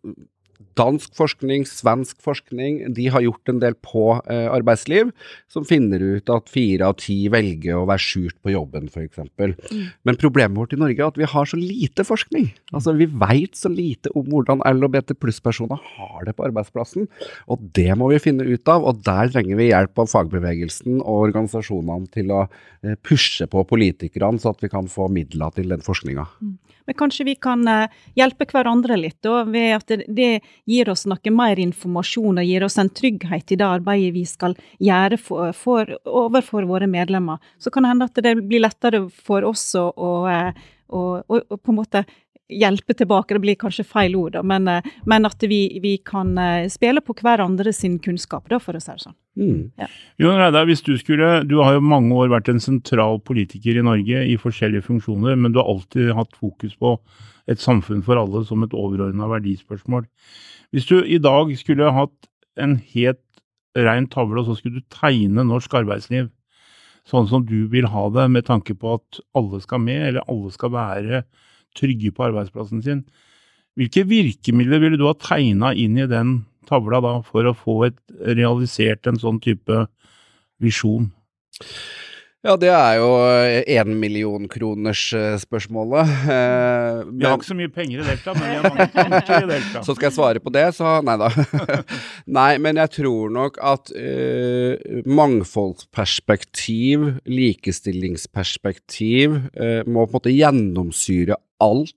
dansk 0.79 1.15
forskning, 1.17 1.65
svensk 1.69 2.19
forskning, 2.25 2.81
de 2.97 3.07
har 3.13 3.25
gjort 3.25 3.51
en 3.51 3.61
del 3.63 3.77
på 3.85 4.07
eh, 4.31 4.47
arbeidsliv, 4.53 5.13
som 5.51 5.67
finner 5.69 6.03
ut 6.03 6.31
at 6.33 6.51
fire 6.53 6.91
av 6.91 6.99
ti 7.03 7.17
velger 7.33 7.79
å 7.79 7.87
være 7.89 8.03
skjult 8.03 8.37
på 8.45 8.55
jobben, 8.55 8.91
f.eks. 8.91 9.23
Mm. 9.39 9.87
Men 10.07 10.21
problemet 10.21 10.59
vårt 10.59 10.75
i 10.77 10.81
Norge 10.81 11.01
er 11.01 11.13
at 11.13 11.21
vi 11.21 11.29
har 11.31 11.51
så 11.51 11.59
lite 11.61 12.07
forskning. 12.07 12.51
Altså, 12.73 12.95
Vi 12.99 13.09
veit 13.09 13.57
så 13.59 13.71
lite 13.73 14.13
om 14.19 14.27
hvordan 14.31 14.65
LHBT 14.67 15.17
pluss-personer 15.23 15.81
har 15.95 16.27
det 16.27 16.37
på 16.37 16.47
arbeidsplassen, 16.49 17.09
og 17.51 17.65
det 17.77 17.91
må 17.99 18.11
vi 18.13 18.23
finne 18.23 18.47
ut 18.47 18.69
av. 18.71 18.85
Og 18.85 19.03
der 19.07 19.33
trenger 19.33 19.61
vi 19.61 19.71
hjelp 19.71 20.03
av 20.03 20.11
fagbevegelsen 20.11 21.01
og 21.01 21.29
organisasjonene 21.31 22.11
til 22.15 22.35
å 22.35 22.45
eh, 22.47 22.99
pushe 23.03 23.49
på 23.51 23.65
politikerne, 23.69 24.41
så 24.43 24.55
at 24.55 24.65
vi 24.65 24.73
kan 24.73 24.91
få 24.91 25.09
midler 25.13 25.55
til 25.55 25.71
den 25.73 25.85
forskninga. 25.85 26.29
Mm. 26.43 26.59
Men 26.85 26.97
kanskje 26.99 27.27
vi 27.29 27.35
kan 27.41 27.65
uh, 27.69 27.89
hjelpe 28.19 28.47
hverandre 28.51 28.99
litt, 29.01 29.19
da, 29.25 29.43
ved 29.49 29.71
at 29.79 29.89
det, 29.89 30.05
det, 30.13 30.31
gir 30.67 30.89
oss 30.91 31.05
noe 31.11 31.33
mer 31.35 31.61
informasjon 31.61 32.41
og 32.41 32.49
gir 32.49 32.65
oss 32.65 32.79
en 32.81 32.91
trygghet 32.91 33.53
i 33.53 33.59
det 33.61 33.67
arbeidet 33.67 34.15
vi 34.15 34.25
skal 34.29 34.57
gjøre 34.83 35.19
for, 35.21 35.53
for, 35.57 35.97
overfor 36.05 36.69
våre 36.69 36.89
medlemmer. 36.91 37.43
Så 37.59 37.71
kan 37.71 37.85
det 37.85 37.95
hende 37.95 38.11
at 38.11 38.23
det 38.25 38.37
blir 38.43 38.65
lettere 38.65 39.05
for 39.11 39.45
oss 39.49 39.67
å, 39.79 39.89
å, 39.93 40.13
å, 40.89 41.07
å 41.29 41.43
på 41.57 41.75
en 41.75 41.81
måte 41.81 42.05
hjelpe 42.49 42.95
tilbake, 42.95 43.35
det 43.35 43.41
blir 43.41 43.57
kanskje 43.59 43.87
feil 43.89 44.17
ord, 44.19 44.35
da, 44.37 44.43
men, 44.45 44.69
men, 45.09 45.27
at 45.27 45.43
vi, 45.49 45.79
vi, 45.83 45.97
kan 46.05 46.35
eh, 46.39 46.67
spille 46.73 47.01
på 47.05 47.17
hverandre 47.17 47.73
sin 47.73 47.99
kunnskap, 48.05 48.49
da, 48.53 48.59
for 48.61 48.77
å 48.77 48.83
si 48.83 48.93
det 48.93 49.05
sånn. 49.07 49.17
Mm. 49.41 49.61
Ja. 49.81 49.89
Jon 50.21 50.39
Reidar, 50.39 50.69
hvis 50.69 50.85
du 50.87 50.93
skulle 50.95 51.41
Du 51.49 51.57
har 51.59 51.75
jo 51.75 51.81
mange 51.83 52.15
år 52.15 52.29
vært 52.31 52.53
en 52.53 52.61
sentral 52.63 53.19
politiker 53.27 53.81
i 53.81 53.83
Norge 53.83 54.21
i 54.31 54.37
forskjellige 54.39 54.85
funksjoner, 54.87 55.35
men 55.41 55.55
du 55.55 55.59
har 55.59 55.73
alltid 55.73 56.13
hatt 56.15 56.37
fokus 56.39 56.77
på 56.79 56.95
et 57.51 57.61
samfunn 57.61 58.03
for 58.05 58.21
alle 58.21 58.45
som 58.49 58.63
et 58.65 58.75
overordna 58.77 59.29
verdispørsmål. 59.31 60.07
Hvis 60.73 60.89
du 60.89 60.99
i 61.03 61.21
dag 61.23 61.53
skulle 61.61 61.93
hatt 61.93 62.31
en 62.61 62.79
helt 62.95 63.23
rein 63.77 64.07
tavle, 64.11 64.41
og 64.41 64.49
så 64.49 64.57
skulle 64.59 64.81
du 64.81 64.95
tegne 64.95 65.45
norsk 65.47 65.75
arbeidsliv 65.83 66.31
sånn 67.09 67.29
som 67.29 67.45
du 67.45 67.67
vil 67.73 67.89
ha 67.93 68.07
det, 68.15 68.27
med 68.33 68.47
tanke 68.49 68.77
på 68.79 68.97
at 68.99 69.21
alle 69.37 69.61
skal 69.63 69.83
med, 69.85 70.01
eller 70.09 70.31
alle 70.31 70.53
skal 70.55 70.73
være 70.75 71.23
trygge 71.77 72.13
på 72.15 72.29
arbeidsplassen 72.29 72.83
sin. 72.85 73.05
Hvilke 73.79 74.05
virkemidler 74.09 74.81
ville 74.83 75.01
du 75.01 75.07
ha 75.09 75.15
tegna 75.19 75.73
inn 75.77 75.99
i 75.99 76.09
den 76.11 76.37
tavla 76.69 77.03
da, 77.05 77.19
for 77.27 77.51
å 77.51 77.57
få 77.59 77.81
et, 77.91 77.99
realisert 78.25 79.11
en 79.11 79.21
sånn 79.21 79.43
type 79.45 79.85
visjon? 80.63 81.11
Ja, 82.45 82.59
det 82.61 82.69
er 82.69 82.99
jo 83.01 83.07
énmillionkronersspørsmålet. 83.73 86.11
Eh, 86.29 87.09
Vi 87.17 87.25
har 87.25 87.39
ikke 87.39 87.47
så 87.49 87.55
mye 87.57 87.71
penger 87.73 88.03
i 88.03 88.05
Delta, 88.05 88.35
men 88.37 88.45
vi 88.45 88.59
har 88.59 88.67
mange 88.69 88.85
tanker 88.93 89.39
i 89.39 89.49
Delta. 89.49 89.81
Så 89.87 89.95
skal 89.97 90.11
jeg 90.11 90.17
svare 90.19 90.43
på 90.45 90.53
det, 90.53 90.67
så 90.77 91.01
nei 91.09 91.15
da. 91.23 91.31
nei, 92.39 92.53
men 92.61 92.77
jeg 92.83 92.91
tror 92.99 93.33
nok 93.33 93.57
at 93.65 93.89
eh, 93.97 94.77
mangfoldsperspektiv, 95.09 97.17
likestillingsperspektiv, 97.25 99.41
eh, 99.57 99.81
må 99.89 100.05
på 100.05 100.13
en 100.13 100.17
måte 100.19 100.37
gjennomsyre 100.37 101.41
alt 101.65 101.97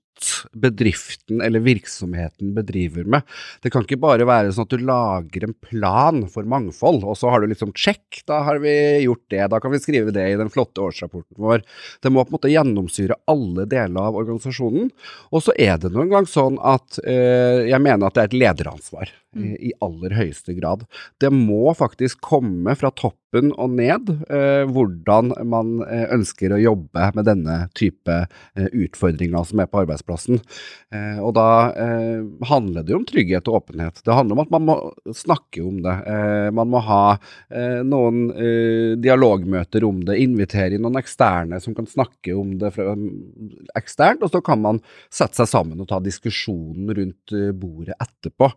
bedriften 0.52 1.42
eller 1.44 1.62
virksomheten 1.64 2.54
bedriver 2.56 3.08
med. 3.08 3.26
Det 3.62 3.72
kan 3.74 3.86
ikke 3.86 4.00
bare 4.00 4.26
være 4.28 4.54
sånn 4.54 4.68
at 4.68 4.74
du 4.74 4.84
lager 4.88 5.46
en 5.46 5.56
plan 5.64 6.24
for 6.32 6.48
mangfold, 6.48 7.04
og 7.04 7.18
så 7.18 7.32
har 7.32 7.42
du 7.42 7.50
liksom 7.52 7.74
check, 7.76 8.22
da 8.28 8.42
har 8.46 8.62
vi 8.62 8.74
gjort 9.04 9.24
det, 9.32 9.44
da 9.52 9.60
kan 9.62 9.74
vi 9.74 9.82
skrive 9.82 10.14
det 10.14 10.26
i 10.32 10.38
den 10.40 10.52
flotte 10.52 10.82
årsrapporten 10.84 11.38
vår. 11.42 11.64
Det 12.02 12.12
må 12.12 12.24
på 12.24 12.32
en 12.32 12.38
måte 12.38 12.52
gjennomsyre 12.52 13.18
alle 13.30 13.68
deler 13.68 14.10
av 14.10 14.18
organisasjonen. 14.18 14.90
Og 15.32 15.44
så 15.44 15.54
er 15.58 15.78
det 15.80 15.92
nå 15.94 16.04
engang 16.04 16.28
sånn 16.28 16.58
at 16.64 17.00
eh, 17.04 17.68
jeg 17.70 17.82
mener 17.84 18.08
at 18.08 18.16
det 18.16 18.24
er 18.24 18.32
et 18.32 18.38
lederansvar 18.42 19.12
mm. 19.36 19.54
i 19.60 19.72
aller 19.84 20.14
høyeste 20.16 20.54
grad. 20.58 20.84
Det 21.20 21.30
må 21.34 21.72
faktisk 21.76 22.20
komme 22.24 22.74
fra 22.78 22.90
toppen 22.94 23.52
og 23.60 23.74
ned 23.76 24.10
eh, 24.32 24.64
hvordan 24.68 25.34
man 25.48 25.78
eh, 25.86 26.06
ønsker 26.14 26.54
å 26.54 26.60
jobbe 26.62 27.10
med 27.16 27.28
denne 27.28 27.58
type 27.78 28.18
eh, 28.24 28.68
utfordringer 28.72 29.44
som 29.48 29.62
er 29.62 29.70
på 29.70 29.82
arbeidsplassen. 29.82 30.07
Eh, 30.08 31.18
og 31.20 31.34
da 31.36 31.46
eh, 31.76 32.24
handler 32.48 32.84
det 32.84 32.94
jo 32.94 33.00
om 33.02 33.06
trygghet 33.08 33.48
og 33.50 33.60
åpenhet. 33.60 34.00
Det 34.04 34.14
handler 34.16 34.38
om 34.38 34.42
at 34.44 34.52
man 34.54 34.66
må 34.68 34.76
snakke 35.16 35.62
om 35.64 35.82
det. 35.84 35.94
Eh, 36.08 36.48
man 36.54 36.70
må 36.72 36.80
ha 36.84 37.02
noen 37.84 38.28
dialogmøter 39.02 39.84
om 39.86 40.00
det, 40.06 40.18
invitere 40.22 40.76
inn 40.76 40.84
noen 40.84 40.98
eksterne 41.00 41.58
som 41.62 41.74
kan 41.76 41.88
snakke 41.88 42.34
om 42.36 42.54
det 42.60 42.70
fra, 42.74 42.94
eksternt, 43.78 44.22
og 44.24 44.32
så 44.32 44.40
kan 44.44 44.60
man 44.62 44.80
sette 45.12 45.40
seg 45.40 45.50
sammen 45.50 45.80
og 45.82 45.88
ta 45.90 45.98
diskusjonen 46.02 46.92
rundt 46.96 47.34
bordet 47.58 47.96
etterpå. 47.98 48.50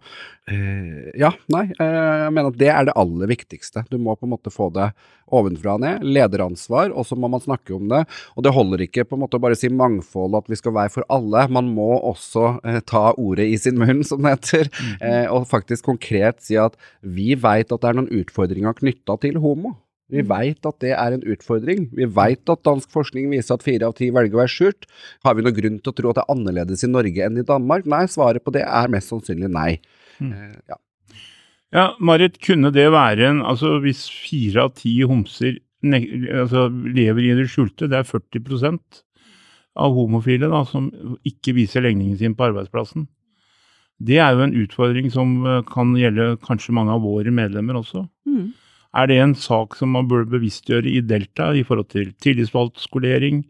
ja, 1.20 1.32
nei, 1.54 1.64
jeg 1.72 2.34
mener 2.36 2.52
at 2.52 2.60
det 2.60 2.70
er 2.74 2.88
det 2.90 2.98
aller 3.00 3.32
viktigste. 3.32 3.86
Du 3.92 3.98
må 4.02 4.16
på 4.16 4.28
en 4.28 4.34
måte 4.36 4.54
få 4.54 4.70
det 4.76 4.92
ovenfra 5.32 5.76
og 5.78 5.84
ned. 5.84 6.06
Lederansvar, 6.06 6.92
og 6.92 7.08
så 7.08 7.18
må 7.20 7.30
man 7.32 7.44
snakke 7.44 7.76
om 7.76 7.88
det. 7.92 8.04
Og 8.36 8.46
det 8.46 8.54
holder 8.56 8.86
ikke 8.86 9.06
på 9.08 9.18
en 9.18 9.24
måte 9.24 9.40
å 9.40 9.44
bare 9.44 9.58
si 9.60 9.72
mangfold, 9.72 10.38
at 10.40 10.52
vi 10.52 10.60
skal 10.60 10.76
være 10.76 10.94
for 10.94 11.08
alle. 11.12 11.41
Man 11.50 11.72
må 11.74 11.90
også 11.98 12.58
eh, 12.68 12.82
ta 12.88 13.12
ordet 13.16 13.48
i 13.52 13.58
sin 13.62 13.80
munn, 13.82 14.04
som 14.08 14.22
det 14.22 14.36
heter, 14.36 14.72
mm 14.72 14.90
eh, 15.02 15.28
og 15.32 15.48
faktisk 15.50 15.88
konkret 15.88 16.42
si 16.44 16.58
at 16.60 16.76
vi 17.02 17.34
veit 17.40 17.72
at 17.72 17.82
det 17.82 17.90
er 17.90 17.98
noen 17.98 18.12
utfordringer 18.22 18.76
knytta 18.78 19.16
til 19.24 19.40
homo. 19.42 19.74
Vi 20.12 20.22
mm. 20.22 20.28
veit 20.30 20.68
at 20.68 20.78
det 20.84 20.92
er 20.98 21.16
en 21.16 21.24
utfordring. 21.34 21.88
Vi 21.96 22.08
veit 22.12 22.52
at 22.52 22.64
dansk 22.68 22.92
forskning 22.92 23.32
viser 23.32 23.56
at 23.56 23.66
fire 23.66 23.88
av 23.88 23.96
ti 23.98 24.12
velger 24.14 24.36
å 24.36 24.42
være 24.44 24.54
skjult. 24.54 24.88
Har 25.26 25.38
vi 25.38 25.46
noen 25.46 25.58
grunn 25.58 25.80
til 25.80 25.94
å 25.94 25.98
tro 25.98 26.12
at 26.12 26.20
det 26.20 26.26
er 26.26 26.34
annerledes 26.36 26.86
i 26.86 26.92
Norge 26.92 27.28
enn 27.28 27.40
i 27.40 27.48
Danmark? 27.48 27.88
Nei, 27.90 28.04
svaret 28.12 28.44
på 28.44 28.54
det 28.56 28.66
er 28.68 28.92
mest 28.92 29.14
sannsynlig 29.14 29.52
nei. 29.52 29.72
Mm. 30.20 30.32
Eh, 30.36 30.56
ja. 30.74 30.80
ja, 31.78 31.86
Marit, 32.04 32.42
kunne 32.44 32.74
det 32.76 32.92
være 32.94 33.30
en 33.32 33.40
Altså 33.42 33.78
hvis 33.82 34.04
fire 34.12 34.68
av 34.68 34.76
ti 34.78 35.00
homser 35.08 35.62
altså, 35.82 36.68
lever 36.70 37.24
i 37.26 37.38
det 37.40 37.48
skjulte, 37.50 37.90
det 37.90 38.02
er 38.02 38.10
40 38.10 38.44
av 39.80 39.96
homofile 39.96 40.50
da, 40.52 40.64
som 40.68 40.90
ikke 41.28 41.56
viser 41.56 41.86
legningen 41.86 42.18
sin 42.20 42.36
på 42.36 42.50
arbeidsplassen. 42.50 43.08
Det 44.02 44.18
er 44.20 44.34
jo 44.34 44.46
en 44.46 44.58
utfordring 44.64 45.12
som 45.14 45.36
eh, 45.46 45.62
kan 45.70 45.94
gjelde 46.00 46.36
kanskje 46.46 46.74
mange 46.76 46.96
av 46.96 47.04
våre 47.06 47.32
medlemmer 47.34 47.80
også. 47.80 48.08
Mm. 48.28 48.50
Er 48.98 49.08
det 49.08 49.20
en 49.24 49.36
sak 49.38 49.78
som 49.80 49.94
man 49.96 50.10
burde 50.12 50.32
bevisstgjøre 50.34 50.90
i 50.90 51.04
Delta 51.06 51.52
i 51.56 51.64
forhold 51.68 51.92
til 51.94 52.12
tillitsvalgtskolering, 52.24 53.46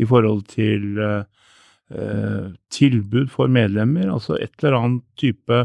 i 0.00 0.06
forhold 0.08 0.46
til 0.50 0.98
eh, 1.04 2.48
tilbud 2.72 3.30
for 3.30 3.52
medlemmer? 3.52 4.08
Altså 4.10 4.38
et 4.40 4.54
eller 4.62 4.78
annet 4.80 5.04
type 5.20 5.60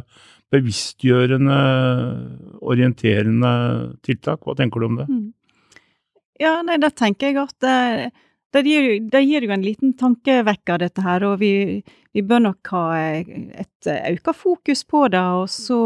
bevisstgjørende, 0.53 1.57
orienterende 2.62 3.55
tiltak. 4.05 4.43
Hva 4.45 4.55
tenker 4.59 4.83
du 4.83 4.89
om 4.91 5.00
det? 5.00 5.07
Mm. 5.09 5.25
Ja, 6.43 6.59
nei, 6.67 6.77
da 6.83 6.91
tenker 6.91 7.31
jeg 7.31 7.39
at 7.39 7.55
det, 7.63 8.12
det, 8.55 8.71
gir, 8.71 8.88
gir 9.27 9.45
jo 9.45 9.53
en 9.55 9.65
liten 9.65 9.93
tankevekker, 10.00 10.79
dette 10.85 11.03
her. 11.03 11.25
Og 11.27 11.39
vi, 11.41 11.51
vi 12.15 12.24
bør 12.24 12.45
nok 12.48 12.72
ha 12.72 12.84
et 13.05 13.89
økt 13.91 14.31
fokus 14.39 14.86
på 14.88 15.05
det. 15.13 15.24
Og, 15.39 15.50
så, 15.51 15.79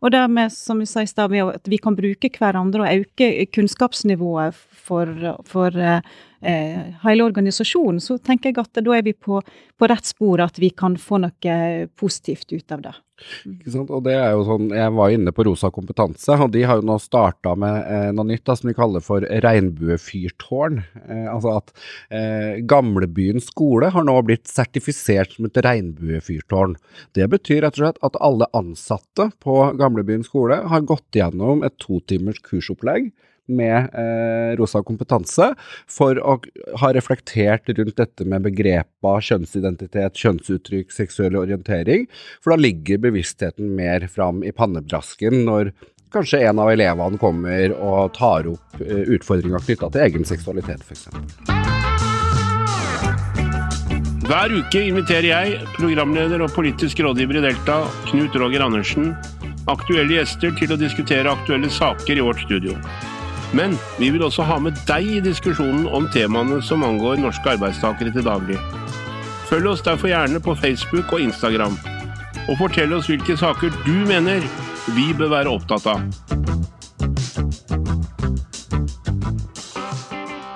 og 0.00 0.14
dermed, 0.14 0.52
som 0.54 0.78
vi 0.80 0.86
sa 0.88 1.02
i 1.02 1.10
stad, 1.10 1.34
at 1.34 1.70
vi 1.70 1.80
kan 1.82 1.98
bruke 1.98 2.30
hverandre 2.38 2.84
og 2.84 3.02
øke 3.02 3.48
kunnskapsnivået 3.54 4.54
for, 4.54 5.10
for 5.50 5.74
eh, 5.74 6.94
hele 7.04 7.26
organisasjonen, 7.26 8.00
så 8.00 8.18
tenker 8.22 8.52
jeg 8.52 8.62
at 8.62 8.84
da 8.84 8.96
er 8.96 9.06
vi 9.06 9.16
på, 9.18 9.40
på 9.42 9.90
rett 9.90 10.06
spor, 10.06 10.44
at 10.44 10.62
vi 10.62 10.70
kan 10.70 10.96
få 11.00 11.20
noe 11.24 11.58
positivt 11.98 12.54
ut 12.54 12.78
av 12.78 12.86
det. 12.86 12.94
Sant? 13.70 13.92
Og 13.94 14.00
det 14.02 14.16
er 14.18 14.32
jo 14.34 14.42
sånn, 14.42 14.72
Jeg 14.74 14.90
var 14.96 15.12
inne 15.14 15.32
på 15.34 15.44
Rosa 15.46 15.70
kompetanse, 15.74 16.34
og 16.34 16.50
de 16.54 16.64
har 16.66 16.80
jo 16.80 16.86
nå 16.88 16.96
starta 17.02 17.54
med 17.58 17.76
eh, 17.86 18.08
noe 18.16 18.26
nytt 18.26 18.42
da, 18.46 18.56
som 18.58 18.70
de 18.70 18.74
kaller 18.76 19.04
for 19.04 19.24
regnbuefyrtårn. 19.44 20.80
Eh, 21.04 21.28
altså 21.30 21.54
at 21.60 21.70
eh, 22.10 22.58
Gamlebyen 22.66 23.42
skole 23.44 23.92
har 23.94 24.06
nå 24.06 24.16
blitt 24.26 24.50
sertifisert 24.50 25.36
som 25.36 25.46
et 25.46 25.62
regnbuefyrtårn. 25.64 26.76
Det 27.16 27.28
betyr 27.32 27.64
rett 27.64 27.78
og 27.78 27.82
slett 27.82 28.02
at 28.06 28.18
alle 28.22 28.48
ansatte 28.56 29.30
på 29.44 29.60
Gamlebyen 29.80 30.26
skole 30.26 30.62
har 30.70 30.88
gått 30.88 31.16
gjennom 31.16 31.64
et 31.66 31.76
to 31.82 32.00
timers 32.08 32.42
kursopplegg 32.44 33.12
med 33.46 33.90
eh, 33.92 34.56
Rosa 34.56 34.82
kompetanse 34.86 35.50
for 35.90 36.18
å 36.20 36.38
ha 36.80 36.92
reflektert 36.96 37.68
rundt 37.76 37.98
dette 38.00 38.26
med 38.28 38.46
begrepa 38.46 39.16
kjønnsidentitet, 39.20 40.16
kjønnsuttrykk, 40.20 40.92
seksuell 40.94 41.36
orientering. 41.40 42.06
For 42.40 42.54
da 42.54 42.60
ligger 42.62 43.02
bevisstheten 43.04 43.74
mer 43.76 44.08
fram 44.12 44.42
i 44.44 44.54
pannebrasken 44.54 45.44
når 45.48 45.74
kanskje 46.14 46.44
en 46.46 46.62
av 46.62 46.70
elevene 46.70 47.18
kommer 47.20 47.74
og 47.74 48.14
tar 48.16 48.48
opp 48.54 48.80
eh, 48.80 49.04
utfordringer 49.16 49.66
knytta 49.66 49.90
til 49.90 50.06
egen 50.08 50.28
seksualitet, 50.28 50.86
f.eks. 50.86 51.93
Hver 54.24 54.54
uke 54.56 54.80
inviterer 54.88 55.26
jeg, 55.28 55.56
programleder 55.74 56.40
og 56.40 56.52
politisk 56.56 57.02
rådgiver 57.04 57.36
i 57.36 57.42
Delta, 57.44 57.82
Knut 58.08 58.32
Roger 58.40 58.62
Andersen, 58.64 59.10
aktuelle 59.68 60.16
gjester 60.16 60.54
til 60.56 60.72
å 60.72 60.78
diskutere 60.80 61.28
aktuelle 61.28 61.68
saker 61.68 62.16
i 62.16 62.24
vårt 62.24 62.40
studio. 62.46 62.72
Men 63.52 63.76
vi 63.98 64.08
vil 64.14 64.24
også 64.24 64.46
ha 64.48 64.56
med 64.64 64.80
deg 64.88 65.10
i 65.18 65.20
diskusjonen 65.26 65.84
om 65.92 66.08
temaene 66.14 66.62
som 66.64 66.86
angår 66.88 67.20
norske 67.20 67.52
arbeidstakere 67.52 68.14
til 68.14 68.24
daglig. 68.24 68.56
Følg 69.50 69.74
oss 69.74 69.84
derfor 69.84 70.08
gjerne 70.08 70.40
på 70.40 70.56
Facebook 70.56 71.12
og 71.12 71.26
Instagram, 71.26 71.76
og 72.48 72.56
fortell 72.62 72.96
oss 72.96 73.12
hvilke 73.12 73.36
saker 73.36 73.76
du 73.84 73.96
mener 74.08 74.40
vi 74.96 75.10
bør 75.12 75.36
være 75.36 75.52
opptatt 75.52 75.92
av. 75.92 76.00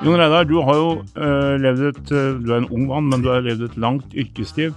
Jon 0.09 0.17
Reidar, 0.17 0.47
du 0.49 0.57
har 0.65 0.79
jo 0.79 0.93
uh, 1.21 1.57
levd 1.61 1.83
et 1.91 2.15
uh, 2.17 2.38
Du 2.41 2.55
er 2.55 2.62
en 2.62 2.71
ung 2.73 2.87
mann, 2.88 3.11
men 3.12 3.21
du 3.21 3.29
har 3.29 3.45
levd 3.45 3.67
et 3.67 3.77
langt 3.77 4.15
yrkesliv. 4.17 4.73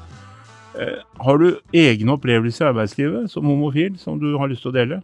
Uh, 0.76 1.00
har 1.24 1.40
du 1.40 1.48
egne 1.72 2.18
opplevelser 2.18 2.66
i 2.66 2.72
arbeidslivet 2.74 3.32
som 3.32 3.48
homofil 3.48 3.96
som 4.02 4.20
du 4.20 4.34
har 4.42 4.52
lyst 4.52 4.66
til 4.66 4.74
å 4.74 4.76
dele? 4.76 5.00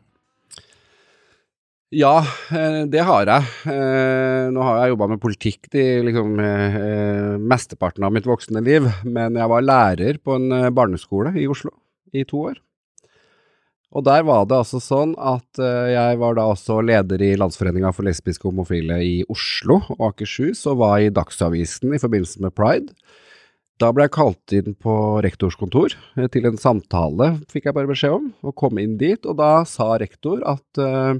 Ja, 1.95 2.19
eh, 2.51 2.83
det 2.91 2.99
har 3.07 3.29
jeg. 3.29 3.43
Eh, 3.71 4.49
nå 4.51 4.59
har 4.59 4.81
jeg 4.81 4.91
jobba 4.91 5.07
med 5.07 5.21
politikk 5.23 5.69
de 5.71 5.83
liksom, 6.03 6.33
eh, 6.43 7.37
mesteparten 7.39 8.03
av 8.03 8.11
mitt 8.11 8.27
voksne 8.27 8.59
liv, 8.59 8.89
men 9.05 9.39
jeg 9.39 9.47
var 9.47 9.63
lærer 9.63 10.19
på 10.19 10.35
en 10.35 10.73
barneskole 10.75 11.31
i 11.39 11.47
Oslo 11.47 11.71
i 12.11 12.25
to 12.27 12.43
år. 12.51 12.59
Og 13.95 14.03
der 14.03 14.25
var 14.27 14.47
det 14.49 14.57
altså 14.57 14.81
sånn 14.83 15.13
at 15.15 15.61
jeg 15.61 16.17
var 16.19 16.35
da 16.35 16.49
også 16.51 16.81
leder 16.83 17.21
i 17.23 17.29
Landsforeninga 17.39 17.93
for 17.95 18.03
lesbiske 18.03 18.43
og 18.43 18.51
homofile 18.51 18.97
i 18.99 19.13
Oslo 19.31 19.77
og 19.95 20.09
Akershus, 20.09 20.65
og 20.67 20.81
var 20.81 20.99
i 20.99 21.13
Dagsavisen 21.15 21.95
i 21.95 22.01
forbindelse 22.01 22.43
med 22.43 22.55
pride. 22.57 22.91
Da 23.77 23.91
ble 23.93 24.07
jeg 24.07 24.15
kalt 24.15 24.53
inn 24.57 24.73
på 24.81 24.93
rektors 25.21 25.55
kontor 25.57 25.93
til 26.33 26.49
en 26.49 26.57
samtale, 26.57 27.35
fikk 27.51 27.69
jeg 27.69 27.77
bare 27.77 27.89
beskjed 27.89 28.15
om, 28.15 28.31
og 28.41 28.55
kom 28.57 28.79
inn 28.81 28.95
dit. 28.97 29.21
Og 29.21 29.37
da 29.37 29.61
sa 29.69 29.91
rektor 30.01 30.41
at 30.49 30.81
uh, 30.81 31.13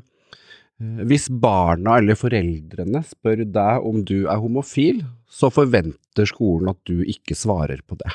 hvis 0.78 1.30
barna 1.30 2.00
eller 2.02 2.18
foreldrene 2.18 3.04
spør 3.06 3.46
deg 3.46 3.86
om 3.86 4.02
du 4.06 4.26
er 4.26 4.42
homofil, 4.42 5.04
så 5.30 5.52
forventer 5.54 6.30
skolen 6.30 6.74
at 6.74 6.82
du 6.90 7.06
ikke 7.06 7.38
svarer 7.38 7.84
på 7.86 8.00
det. 8.02 8.10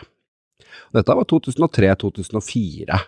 Dette 0.96 1.16
var 1.18 1.28
2003-2004. 1.30 3.00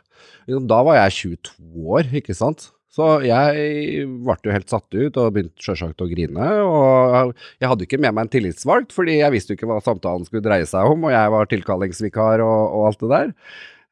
Da 0.68 0.80
var 0.86 1.00
jeg 1.00 1.18
22 1.18 1.90
år, 1.98 2.08
ikke 2.22 2.36
sant. 2.36 2.70
Så 2.94 3.08
jeg 3.26 4.04
ble 4.22 4.36
jo 4.46 4.54
helt 4.54 4.70
satt 4.70 4.86
ut 4.94 5.16
og 5.18 5.32
begynte 5.34 5.64
sjølsagt 5.64 6.04
å 6.04 6.06
grine. 6.06 6.48
Og 6.62 7.32
jeg 7.58 7.70
hadde 7.70 7.86
ikke 7.88 7.98
med 7.98 8.14
meg 8.14 8.26
en 8.26 8.34
tillitsvalgt, 8.36 8.94
fordi 8.94 9.18
jeg 9.18 9.34
visste 9.34 9.52
jo 9.52 9.58
ikke 9.58 9.70
hva 9.72 9.80
samtalen 9.82 10.26
skulle 10.28 10.44
dreie 10.44 10.68
seg 10.70 10.92
om, 10.92 11.08
og 11.08 11.14
jeg 11.14 11.32
var 11.34 11.50
tilkallingsvikar 11.50 12.44
og, 12.44 12.60
og 12.78 12.90
alt 12.90 13.02
det 13.02 13.10
der. 13.14 13.32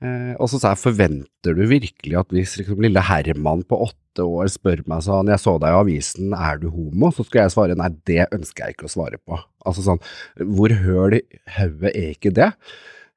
Eh, 0.03 0.31
og 0.43 0.49
så 0.51 0.59
sa 0.59 0.73
jeg, 0.73 0.83
forventer 0.83 1.59
du 1.59 1.65
virkelig 1.71 2.17
at 2.19 2.33
hvis 2.35 2.57
liksom, 2.59 2.81
lille 2.83 3.03
Herman 3.07 3.63
på 3.67 3.81
åtte 3.89 4.27
år 4.27 4.49
spør 4.51 4.83
meg 4.91 5.05
sånn, 5.07 5.31
jeg 5.31 5.43
så 5.43 5.57
deg 5.63 5.75
i 5.75 5.83
avisen, 5.83 6.33
er 6.35 6.63
du 6.63 6.69
homo? 6.75 7.13
Så 7.15 7.27
skal 7.27 7.45
jeg 7.47 7.55
svare 7.55 7.79
nei, 7.79 7.91
det 8.09 8.27
ønsker 8.31 8.67
jeg 8.67 8.77
ikke 8.77 8.89
å 8.91 8.95
svare 8.97 9.19
på. 9.23 9.39
Altså 9.67 9.87
sånn, 9.87 10.03
hvor 10.43 10.75
høl 10.83 11.19
i 11.21 11.23
hodet 11.59 11.95
er 11.95 12.11
ikke 12.17 12.35
det? 12.35 12.51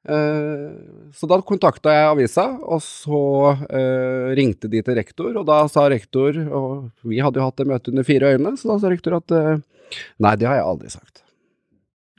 Eh, 0.05 0.71
så 1.17 1.27
da 1.29 1.39
kontakta 1.41 1.93
jeg 1.93 2.09
avisa, 2.11 2.45
og 2.61 2.81
så 2.85 3.21
eh, 3.65 4.33
ringte 4.37 4.69
de 4.69 4.83
til 4.85 4.97
rektor, 4.99 5.31
og 5.33 5.47
da 5.49 5.63
sa 5.71 5.87
rektor, 5.89 6.37
og 6.45 7.07
vi 7.07 7.21
hadde 7.23 7.41
jo 7.41 7.47
hatt 7.47 7.57
det 7.61 7.69
møtet 7.71 7.93
under 7.93 8.05
fire 8.05 8.35
øyne, 8.35 8.53
så 8.59 8.69
da 8.69 8.79
sa 8.83 8.91
rektor 8.93 9.17
at 9.17 9.33
eh, 9.33 9.63
nei, 10.21 10.35
det 10.37 10.49
har 10.49 10.59
jeg 10.59 10.67
aldri 10.69 10.91
sagt. 10.93 11.23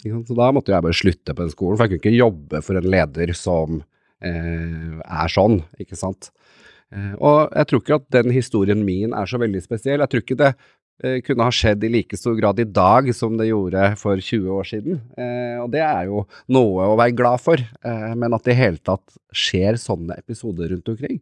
Så 0.06 0.38
da 0.38 0.48
måtte 0.54 0.74
jeg 0.74 0.86
bare 0.86 0.98
slutte 0.98 1.34
på 1.34 1.44
den 1.44 1.54
skolen, 1.54 1.78
for 1.78 1.86
jeg 1.86 1.96
kunne 1.96 2.02
ikke 2.02 2.24
jobbe 2.24 2.62
for 2.62 2.78
en 2.78 2.90
leder 2.94 3.32
som 3.36 3.80
er 4.26 5.28
sånn, 5.28 5.58
ikke 5.82 5.98
sant. 5.98 6.30
Og 6.94 7.50
jeg 7.50 7.68
tror 7.68 7.82
ikke 7.82 7.98
at 7.98 8.06
den 8.14 8.32
historien 8.32 8.84
min 8.86 9.12
er 9.18 9.28
så 9.28 9.38
veldig 9.42 9.60
spesiell. 9.64 10.00
Jeg 10.00 10.12
tror 10.12 10.22
ikke 10.22 10.38
det 10.40 10.52
kunne 11.26 11.44
ha 11.44 11.52
skjedd 11.52 11.84
i 11.84 11.90
like 11.92 12.16
stor 12.16 12.36
grad 12.38 12.60
i 12.60 12.64
dag 12.64 13.10
som 13.14 13.36
det 13.36 13.50
gjorde 13.50 13.90
for 14.00 14.16
20 14.16 14.54
år 14.56 14.68
siden. 14.68 15.00
Eh, 15.18 15.58
og 15.60 15.68
det 15.74 15.82
er 15.84 16.08
jo 16.08 16.24
noe 16.52 16.88
å 16.88 16.96
være 16.96 17.16
glad 17.18 17.42
for, 17.44 17.60
eh, 17.60 18.14
men 18.16 18.32
at 18.32 18.46
det 18.46 18.56
i 18.56 18.60
hele 18.62 18.80
tatt 18.80 19.18
skjer 19.36 19.76
sånne 19.80 20.16
episoder 20.16 20.72
rundt 20.72 20.88
omkring, 20.88 21.20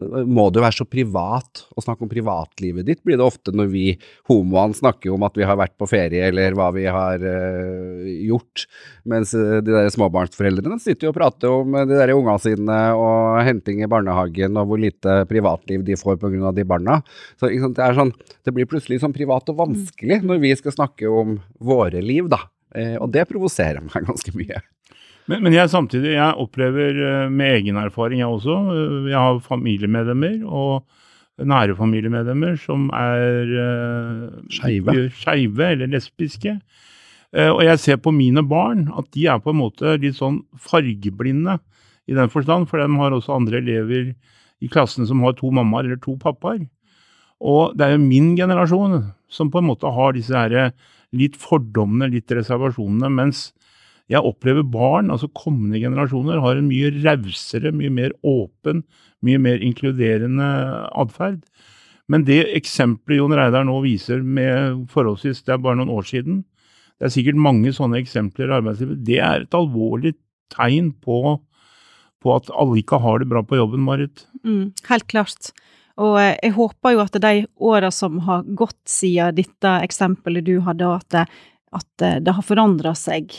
må 0.00 0.46
det 0.48 0.60
jo 0.60 0.64
være 0.64 0.78
så 0.78 0.86
privat 0.88 1.62
å 1.76 1.82
snakke 1.84 2.04
om 2.06 2.10
privatlivet 2.10 2.86
ditt, 2.86 3.00
blir 3.04 3.18
det 3.20 3.26
ofte 3.26 3.52
når 3.52 3.68
vi 3.72 3.84
homoene 4.30 4.76
snakker 4.76 5.12
om 5.12 5.26
at 5.26 5.36
vi 5.36 5.44
har 5.44 5.58
vært 5.60 5.76
på 5.80 5.88
ferie 5.90 6.30
eller 6.30 6.56
hva 6.56 6.70
vi 6.74 6.86
har 6.88 7.20
eh, 7.20 8.08
gjort, 8.28 8.64
mens 9.10 9.34
uh, 9.36 9.58
de 9.60 9.74
der 9.74 9.90
småbarnsforeldrene 9.92 10.80
sitter 10.80 11.08
jo 11.08 11.12
og 11.12 11.18
prater 11.18 11.52
om 11.52 11.76
de 11.76 11.98
der 11.98 12.14
ungene 12.14 12.40
sine 12.42 12.78
og 12.96 13.40
henting 13.44 13.82
i 13.84 13.90
barnehagen 13.90 14.56
og 14.60 14.70
hvor 14.70 14.80
lite 14.80 15.20
privatliv 15.30 15.84
de 15.86 15.98
får 16.00 16.20
pga. 16.22 16.54
de 16.56 16.66
barna. 16.66 17.00
Så 17.40 17.50
det, 17.50 17.90
sånn, 17.96 18.14
det, 18.46 18.54
blir 18.56 18.68
plutselig 18.70 19.02
sånn 19.02 19.09
privat 19.16 19.48
og 19.52 19.58
vanskelig 19.60 20.20
når 20.26 20.42
vi 20.42 20.54
skal 20.58 20.74
snakke 20.76 21.10
om 21.10 21.38
våre 21.58 22.02
liv, 22.04 22.28
da. 22.30 22.44
Uh, 22.70 22.96
og 23.02 23.10
det 23.14 23.28
provoserer 23.30 23.82
meg 23.84 24.06
ganske 24.10 24.34
mye. 24.36 24.60
Men, 25.30 25.44
men, 25.44 25.54
jeg 25.54 25.70
samtidig, 25.70 26.16
jeg 26.16 26.42
opplever 26.42 26.96
eh, 27.06 27.28
med 27.30 27.60
egen 27.60 27.78
erfaring, 27.78 28.22
jeg 28.22 28.30
også. 28.30 28.56
Eh, 28.74 29.10
jeg 29.12 29.18
har 29.18 29.42
familiemedlemmer 29.44 30.40
og 30.46 30.86
nære 31.46 31.76
familiemedlemmer 31.78 32.56
som 32.60 32.90
er 32.92 33.52
uh, 33.54 34.24
skeive 34.52 35.68
eller 35.70 35.88
lesbiske. 35.88 36.56
Uh, 37.30 37.48
og 37.54 37.62
jeg 37.64 37.80
ser 37.80 38.00
på 38.02 38.12
mine 38.12 38.42
barn 38.44 38.88
at 38.98 39.08
de 39.16 39.24
er 39.30 39.38
på 39.40 39.54
en 39.54 39.60
måte 39.62 39.94
litt 40.02 40.18
sånn 40.18 40.42
fargeblinde 40.58 41.56
i 42.10 42.16
den 42.18 42.32
forstand, 42.32 42.66
for 42.68 42.82
de 42.82 42.90
har 42.98 43.16
også 43.16 43.38
andre 43.38 43.62
elever 43.62 44.10
i 44.60 44.68
klassen 44.68 45.08
som 45.08 45.22
har 45.24 45.38
to 45.38 45.48
mammaer 45.54 45.86
eller 45.86 46.02
to 46.02 46.18
pappaer. 46.20 46.66
Og 47.40 47.76
det 47.78 47.86
er 47.86 47.96
jo 47.96 48.02
min 48.04 48.34
generasjon 48.38 48.98
som 49.32 49.50
på 49.52 49.60
en 49.60 49.70
måte 49.70 49.90
har 49.94 50.14
disse 50.16 50.36
her 50.36 50.74
litt 51.16 51.38
fordommene, 51.40 52.10
litt 52.12 52.30
reservasjonene, 52.34 53.10
mens 53.10 53.48
jeg 54.10 54.26
opplever 54.26 54.66
barn, 54.66 55.10
altså 55.14 55.30
kommende 55.38 55.78
generasjoner, 55.78 56.40
har 56.42 56.58
en 56.58 56.68
mye 56.70 56.90
rausere, 56.98 57.70
mye 57.74 57.92
mer 57.94 58.14
åpen, 58.26 58.82
mye 59.22 59.38
mer 59.38 59.62
inkluderende 59.62 60.48
atferd. 60.98 61.44
Men 62.10 62.24
det 62.26 62.40
eksempelet 62.58 63.20
Jon 63.20 63.36
Reidar 63.38 63.66
nå 63.68 63.76
viser 63.84 64.24
med 64.26 64.88
forholdsvis, 64.90 65.44
det 65.46 65.54
er 65.54 65.62
bare 65.62 65.78
noen 65.78 65.92
år 65.94 66.08
siden, 66.10 66.42
det 66.98 67.06
er 67.06 67.14
sikkert 67.14 67.38
mange 67.40 67.70
sånne 67.72 68.00
eksempler 68.02 68.50
i 68.50 68.56
arbeidslivet, 68.58 69.04
det 69.06 69.20
er 69.24 69.46
et 69.46 69.56
alvorlig 69.56 70.16
tegn 70.52 70.90
på, 71.04 71.38
på 72.20 72.34
at 72.34 72.50
alle 72.50 72.82
ikke 72.82 72.98
har 73.00 73.22
det 73.22 73.30
bra 73.30 73.44
på 73.46 73.60
jobben, 73.60 73.86
Marit. 73.86 74.26
Mm, 74.42 74.72
helt 74.90 75.06
klart. 75.12 75.52
Og 76.00 76.18
eh, 76.20 76.34
jeg 76.42 76.56
håper 76.56 76.96
jo 76.96 77.04
at 77.04 77.20
de 77.22 77.46
åra 77.60 77.92
som 77.94 78.18
har 78.26 78.44
gått 78.56 78.82
siden 78.88 79.36
dette 79.36 79.76
eksempelet 79.84 80.46
du 80.46 80.58
hadde, 80.66 80.92
at 81.00 81.08
det, 81.14 81.24
at 81.76 82.06
det 82.24 82.34
har 82.34 82.46
forandra 82.46 82.96
seg 82.98 83.30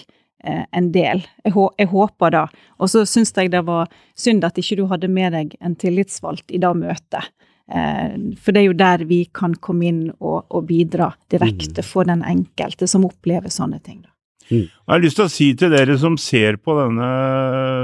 Eh, 0.44 0.63
en 0.72 0.89
del. 0.91 1.22
Jeg, 1.44 1.53
jeg 1.77 1.89
håper 1.91 2.34
det. 2.34 2.46
Og 2.82 2.89
så 2.89 3.03
syns 3.06 3.34
jeg 3.38 3.51
det 3.53 3.62
var 3.68 3.91
synd 4.18 4.46
at 4.48 4.58
ikke 4.58 4.80
du 4.80 4.88
hadde 4.89 5.10
med 5.12 5.36
deg 5.38 5.53
en 5.62 5.75
tillitsvalgt 5.77 6.50
i 6.50 6.62
det 6.62 6.72
møtet. 6.77 7.30
Eh, 7.72 8.15
for 8.41 8.56
det 8.56 8.63
er 8.63 8.68
jo 8.72 8.77
der 8.77 9.06
vi 9.10 9.22
kan 9.38 9.53
komme 9.62 9.91
inn 9.91 10.01
og, 10.18 10.48
og 10.50 10.65
bidra 10.72 11.12
direkte 11.32 11.86
mm. 11.86 11.88
for 11.88 12.10
den 12.10 12.25
enkelte 12.25 12.89
som 12.89 13.06
opplever 13.06 13.53
sånne 13.53 13.82
ting. 13.86 14.01
Mm. 14.50 14.65
Jeg 14.65 14.89
har 14.89 15.03
lyst 15.03 15.20
til 15.22 15.27
å 15.27 15.32
si 15.32 15.51
til 15.60 15.72
dere 15.75 16.00
som 16.02 16.17
ser 16.19 16.58
på 16.60 16.74
denne 16.80 17.12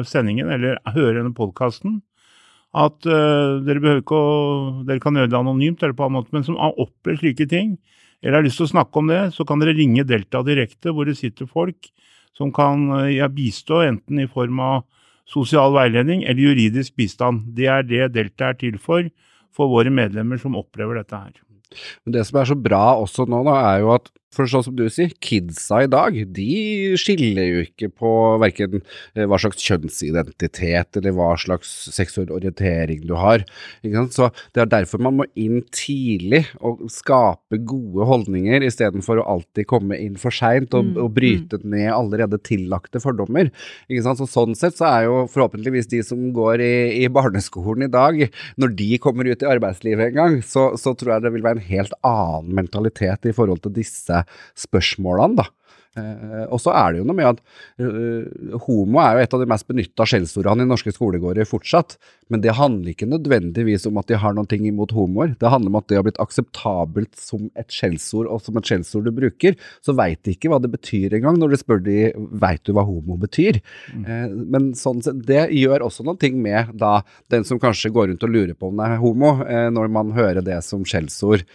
sendingen, 0.09 0.49
eller 0.51 0.81
hører 0.89 1.21
denne 1.21 1.37
podkasten, 1.37 2.01
at 2.75 3.07
uh, 3.07 3.59
dere 3.63 3.81
behøver 3.81 4.01
ikke 4.03 4.17
å 4.17 4.33
Dere 4.87 5.01
kan 5.03 5.15
gjøre 5.15 5.31
det 5.31 5.39
anonymt, 5.39 5.83
eller 5.83 5.95
på 5.97 6.07
en 6.07 6.17
måte, 6.17 6.33
men 6.35 6.43
som 6.45 6.57
har 6.59 6.75
opplevd 6.79 7.21
slike 7.23 7.47
ting, 7.49 7.77
eller 8.21 8.39
har 8.39 8.45
lyst 8.45 8.59
til 8.59 8.67
å 8.67 8.73
snakke 8.73 8.99
om 8.99 9.11
det, 9.11 9.21
så 9.35 9.45
kan 9.47 9.61
dere 9.61 9.75
ringe 9.77 10.05
Delta 10.07 10.43
direkte, 10.45 10.91
hvor 10.93 11.07
det 11.07 11.17
sitter 11.19 11.49
folk 11.49 11.89
som 12.37 12.51
kan 12.53 12.85
eh, 13.01 13.17
ja, 13.17 13.29
bistå, 13.31 13.81
enten 13.85 14.21
i 14.21 14.29
form 14.29 14.61
av 14.63 14.85
sosial 15.27 15.73
veiledning 15.75 16.23
eller 16.23 16.51
juridisk 16.51 16.95
bistand. 16.99 17.49
Det 17.57 17.67
er 17.71 17.83
det 17.87 18.11
Delta 18.15 18.51
er 18.51 18.59
til 18.61 18.77
for, 18.81 19.07
for 19.55 19.71
våre 19.71 19.91
medlemmer 19.93 20.39
som 20.41 20.55
opplever 20.59 21.01
dette 21.01 21.17
her. 21.17 21.33
Men 22.05 22.15
Det 22.15 22.23
som 22.27 22.39
er 22.39 22.49
så 22.51 22.55
bra 22.55 22.83
også 23.01 23.27
nå, 23.27 23.41
da, 23.47 23.57
er 23.73 23.81
jo 23.83 23.91
at 23.97 24.11
for 24.35 24.49
sånn 24.49 24.65
som 24.65 24.75
du 24.75 24.85
sier, 24.91 25.11
kidsa 25.23 25.83
i 25.85 25.89
dag, 25.89 26.15
de 26.35 26.47
skiller 26.99 27.47
jo 27.47 27.61
ikke 27.63 27.89
på 27.95 28.11
verken 28.41 28.81
eh, 29.15 29.23
hva 29.23 29.39
slags 29.41 29.63
kjønnsidentitet 29.63 30.99
eller 30.99 31.15
hva 31.15 31.31
slags 31.39 31.71
seksuell 31.95 32.33
orientering 32.35 33.05
du 33.07 33.15
har. 33.17 33.45
Så 34.13 34.29
det 34.53 34.63
er 34.63 34.71
derfor 34.71 35.01
man 35.03 35.17
må 35.21 35.27
inn 35.39 35.61
tidlig 35.71 36.43
og 36.59 36.83
skape 36.91 37.61
gode 37.67 38.07
holdninger, 38.09 38.65
istedenfor 38.67 39.21
å 39.21 39.27
alltid 39.37 39.69
komme 39.69 39.97
inn 40.03 40.19
for 40.19 40.35
seint 40.35 40.75
og, 40.75 40.91
mm, 40.91 40.99
og, 41.05 41.09
bryte 41.17 41.61
mm. 41.61 41.67
ned 41.73 41.89
allerede 41.95 42.41
tillagte 42.43 43.01
fordommer. 43.01 43.49
Så 43.89 44.27
sånn 44.27 44.57
sett 44.59 44.77
så 44.77 44.89
er 44.91 45.07
jo 45.07 45.23
forhåpentligvis 45.31 45.89
de 45.93 46.03
som 46.05 46.27
går 46.35 46.61
i, 46.61 46.75
i 47.05 47.07
barneskolen 47.13 47.87
i 47.87 47.91
dag, 47.93 48.19
når 48.59 48.75
de 48.77 48.91
kommer 49.01 49.31
ut 49.31 49.43
i 49.43 49.49
arbeidslivet 49.49 50.11
en 50.11 50.19
gang, 50.19 50.37
så, 50.45 50.69
så 50.79 50.93
tror 50.97 51.15
jeg 51.15 51.25
det 51.25 51.33
vil 51.37 51.47
være 51.47 51.61
en 51.61 51.69
helt 51.71 51.97
annen 52.05 52.53
mentalitet 52.59 53.31
i 53.31 53.35
forhold 53.35 53.63
til 53.63 53.75
disse 53.79 54.16
spørsmålene, 54.57 55.43
da. 55.43 55.49
Eh, 55.97 56.45
og 56.53 56.61
så 56.61 56.73
er 56.75 56.93
det 56.93 57.01
jo 57.01 57.07
noe 57.07 57.17
med 57.17 57.29
at 57.31 57.41
uh, 57.81 58.57
homo 58.67 59.01
er 59.01 59.17
jo 59.17 59.25
et 59.25 59.35
av 59.35 59.43
de 59.43 59.49
mest 59.49 59.67
benytta 59.69 60.07
skjellsordene 60.07 60.65
i 60.65 60.69
norske 60.69 60.93
skolegårder 60.93 61.49
fortsatt. 61.49 61.97
Men 62.31 62.43
det 62.43 62.57
handler 62.57 62.91
ikke 62.91 63.07
nødvendigvis 63.09 63.87
om 63.87 63.99
at 64.01 64.09
de 64.11 64.19
har 64.19 64.35
noe 64.35 64.57
imot 64.57 64.93
homoer. 64.95 65.33
Det 65.39 65.51
handler 65.51 65.71
om 65.71 65.79
at 65.79 65.87
det 65.89 65.99
har 65.99 66.05
blitt 66.07 66.19
akseptabelt 66.21 67.15
som 67.19 67.47
et 67.59 67.71
skjellsord, 67.71 68.27
og 68.27 68.43
som 68.43 68.59
et 68.59 68.67
skjellsord 68.67 69.07
du 69.07 69.13
bruker. 69.15 69.55
Så 69.85 69.95
veit 69.97 70.21
de 70.25 70.35
ikke 70.35 70.51
hva 70.51 70.59
det 70.63 70.71
betyr 70.73 71.17
engang, 71.17 71.39
når 71.39 71.53
du 71.53 71.59
spør 71.61 71.83
de 71.85 71.97
veit 72.15 72.63
du 72.67 72.73
hva 72.75 72.85
homo 72.87 73.17
betyr. 73.21 73.61
Mm. 73.93 74.03
Uh, 74.03 74.37
men 74.57 74.71
sånn, 74.77 75.01
det 75.01 75.47
gjør 75.55 75.87
også 75.87 76.05
noe 76.07 76.15
med 76.37 76.73
da, 76.77 76.99
den 77.31 77.45
som 77.47 77.59
kanskje 77.61 77.93
går 77.93 78.11
rundt 78.11 78.25
og 78.25 78.33
lurer 78.33 78.55
på 78.57 78.71
om 78.71 78.79
det 78.79 78.89
er 78.89 79.01
homo, 79.01 79.37
uh, 79.41 79.67
når 79.73 79.91
man 79.93 80.11
hører 80.17 80.43
det 80.45 80.59
som 80.65 80.83
skjellsord. 80.87 81.45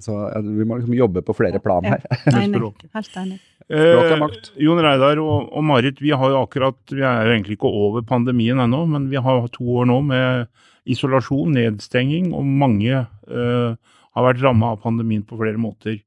så 0.00 0.14
vi 0.46 0.64
må 0.64 0.76
liksom 0.78 0.94
jobbe 0.94 1.22
på 1.26 1.34
flere 1.34 1.58
plan 1.62 1.84
her. 1.84 2.04
Nei, 2.30 2.46
Helt 2.94 3.16
enig. 3.18 3.38
Språk 3.66 4.12
er 4.12 4.20
makt. 4.22 4.52
Eh, 4.54 4.62
Jon 4.62 4.78
Reidar 4.82 5.18
og, 5.18 5.48
og, 5.50 5.64
Marit, 5.66 5.98
vi 6.02 6.12
har 6.14 6.30
jo 6.30 6.42
akkurat 6.44 6.78
Vi 6.92 7.02
er 7.02 7.26
jo 7.26 7.34
egentlig 7.34 7.56
ikke 7.56 7.70
over 7.70 8.04
pandemien 8.06 8.60
ennå, 8.62 8.84
men 8.86 9.08
vi 9.10 9.18
har 9.18 9.48
to 9.50 9.66
år 9.80 9.88
nå 9.90 10.00
med 10.06 10.46
isolasjon, 10.86 11.56
nedstenging, 11.56 12.30
og 12.30 12.46
mange 12.46 12.94
eh, 12.94 13.70
har 14.16 14.26
vært 14.28 14.44
ramma 14.44 14.76
av 14.76 14.84
pandemien 14.84 15.24
på 15.26 15.38
flere 15.40 15.58
måter. 15.58 15.98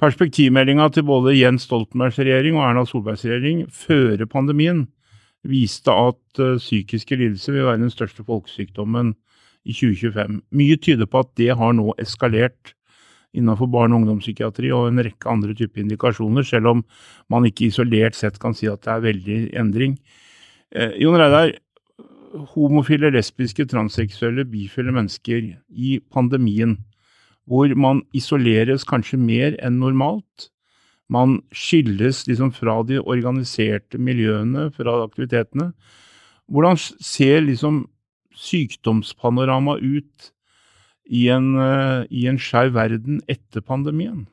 Perspektivmeldinga 0.00 0.90
til 0.92 1.06
både 1.08 1.36
Jens 1.36 1.66
Stoltenbergs 1.68 2.20
regjering 2.20 2.56
og 2.56 2.66
Erna 2.66 2.84
Solbergs 2.88 3.24
regjering 3.24 3.66
før 3.72 4.22
pandemien 4.28 4.86
viste 5.48 5.92
at 5.92 6.40
eh, 6.40 6.60
psykiske 6.60 7.16
lidelser 7.16 7.56
vil 7.56 7.68
være 7.68 7.80
den 7.86 7.92
største 7.92 8.24
folkesykdommen 8.28 9.14
i 9.64 9.72
2025. 9.72 10.42
Mye 10.56 10.76
tyder 10.80 11.08
på 11.08 11.24
at 11.24 11.32
det 11.40 11.54
har 11.56 11.72
nå 11.76 11.94
eskalert 12.00 12.74
innenfor 13.36 13.70
barne- 13.70 13.94
og 13.94 14.02
ungdomspsykiatri 14.02 14.72
og 14.74 14.88
en 14.88 15.02
rekke 15.04 15.30
andre 15.30 15.54
typer 15.54 15.84
indikasjoner, 15.84 16.42
selv 16.46 16.66
om 16.66 16.84
man 17.30 17.46
ikke 17.46 17.68
isolert 17.68 18.14
sett 18.18 18.38
kan 18.42 18.54
si 18.54 18.66
at 18.66 18.82
det 18.82 18.92
er 18.92 19.06
veldig 19.06 19.38
endring. 19.54 19.98
Eh, 20.74 20.96
Jon 21.02 21.18
Reidar, 21.18 21.54
homofile, 22.54 23.10
lesbiske, 23.10 23.66
transseksuelle, 23.66 24.46
bifile 24.46 24.92
mennesker 24.94 25.56
i 25.70 25.98
pandemien, 26.12 26.78
hvor 27.46 27.72
man 27.74 28.02
isoleres 28.14 28.84
kanskje 28.86 29.18
mer 29.18 29.56
enn 29.62 29.80
normalt. 29.82 30.50
Man 31.10 31.40
skilles 31.50 32.26
liksom 32.28 32.52
fra 32.54 32.82
de 32.86 33.00
organiserte 33.02 33.98
miljøene, 33.98 34.68
fra 34.70 35.00
aktivitetene. 35.02 35.72
Hvordan 36.50 36.78
ser 36.78 37.42
liksom 37.42 37.88
sykdomspanoramaet 38.34 39.82
ut 39.82 40.30
i 41.10 41.26
en, 41.34 41.52
uh, 41.58 42.06
en 42.30 42.38
skeiv 42.38 42.74
verden 42.78 43.20
etter 43.30 43.64
pandemien? 43.66 44.26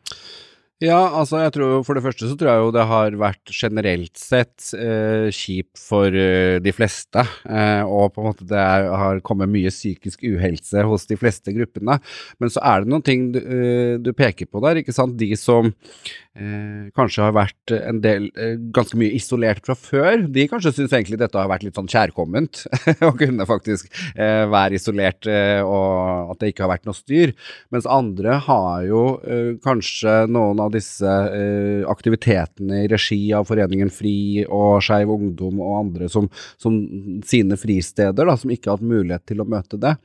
Ja, 0.77 0.99
altså 1.17 1.39
jeg 1.41 1.55
tror 1.55 1.79
for 1.81 1.97
det 1.97 2.03
første 2.05 2.27
så 2.29 2.35
tror 2.37 2.51
jeg 2.51 2.61
jo 2.61 2.73
det 2.75 2.83
har 2.85 3.15
vært 3.17 3.49
generelt 3.49 4.19
sett 4.21 4.67
eh, 4.77 5.25
kjipt 5.33 5.79
for 5.81 6.13
eh, 6.13 6.59
de 6.61 6.73
fleste. 6.75 7.23
Eh, 7.49 7.81
og 7.81 8.11
på 8.13 8.21
en 8.21 8.27
måte 8.27 8.45
det 8.45 8.59
er, 8.61 8.85
har 8.93 9.23
kommet 9.25 9.49
mye 9.49 9.71
psykisk 9.73 10.21
uhelse 10.29 10.83
hos 10.85 11.09
de 11.09 11.17
fleste 11.17 11.49
gruppene. 11.55 11.95
Men 12.37 12.53
så 12.53 12.61
er 12.61 12.85
det 12.85 12.93
noen 12.93 13.05
ting 13.07 13.23
du, 13.33 13.39
eh, 13.41 13.95
du 13.97 14.11
peker 14.13 14.45
på 14.45 14.61
der, 14.67 14.83
ikke 14.83 14.93
sant. 14.93 15.17
De 15.17 15.31
som 15.41 15.71
eh, 15.71 16.93
kanskje 16.93 17.25
har 17.25 17.33
vært 17.39 17.73
en 17.79 18.03
del 18.05 18.29
eh, 18.37 18.61
ganske 18.77 19.01
mye 19.01 19.17
isolert 19.17 19.65
fra 19.65 19.73
før, 19.73 20.27
de 20.29 20.45
kanskje 20.53 20.75
syns 20.77 20.93
egentlig 20.93 21.17
dette 21.23 21.41
har 21.41 21.49
vært 21.49 21.65
litt 21.65 21.81
sånn 21.81 21.89
kjærkomment. 21.89 22.67
Å 23.09 23.11
kunne 23.17 23.49
faktisk 23.49 23.89
være 24.27 24.77
isolert 24.77 25.25
og 25.65 26.31
at 26.35 26.41
det 26.41 26.51
ikke 26.51 26.67
har 26.67 26.75
vært 26.75 26.85
noe 26.85 26.97
styr. 26.97 27.33
Mens 27.73 27.89
andre 27.89 28.37
har 28.45 28.85
jo 28.85 29.03
kanskje 29.65 30.19
noen 30.29 30.61
av 30.61 30.66
av 30.67 30.75
disse 30.75 31.07
eh, 31.07 31.83
aktivitetene 31.89 32.83
i 32.83 32.89
regi 32.91 33.21
av 33.35 33.47
Foreningen 33.49 33.91
FRI 33.93 34.45
og 34.45 34.83
Skeiv 34.85 35.11
Ungdom 35.13 35.61
og 35.63 35.77
andre 35.81 36.09
som, 36.11 36.29
som 36.61 36.77
sine 37.27 37.57
fristeder, 37.59 38.27
da, 38.27 38.37
som 38.37 38.53
ikke 38.53 38.71
har 38.71 38.79
hatt 38.79 38.91
mulighet 38.93 39.25
til 39.29 39.43
å 39.43 39.47
møte 39.49 39.79
det. 39.81 39.95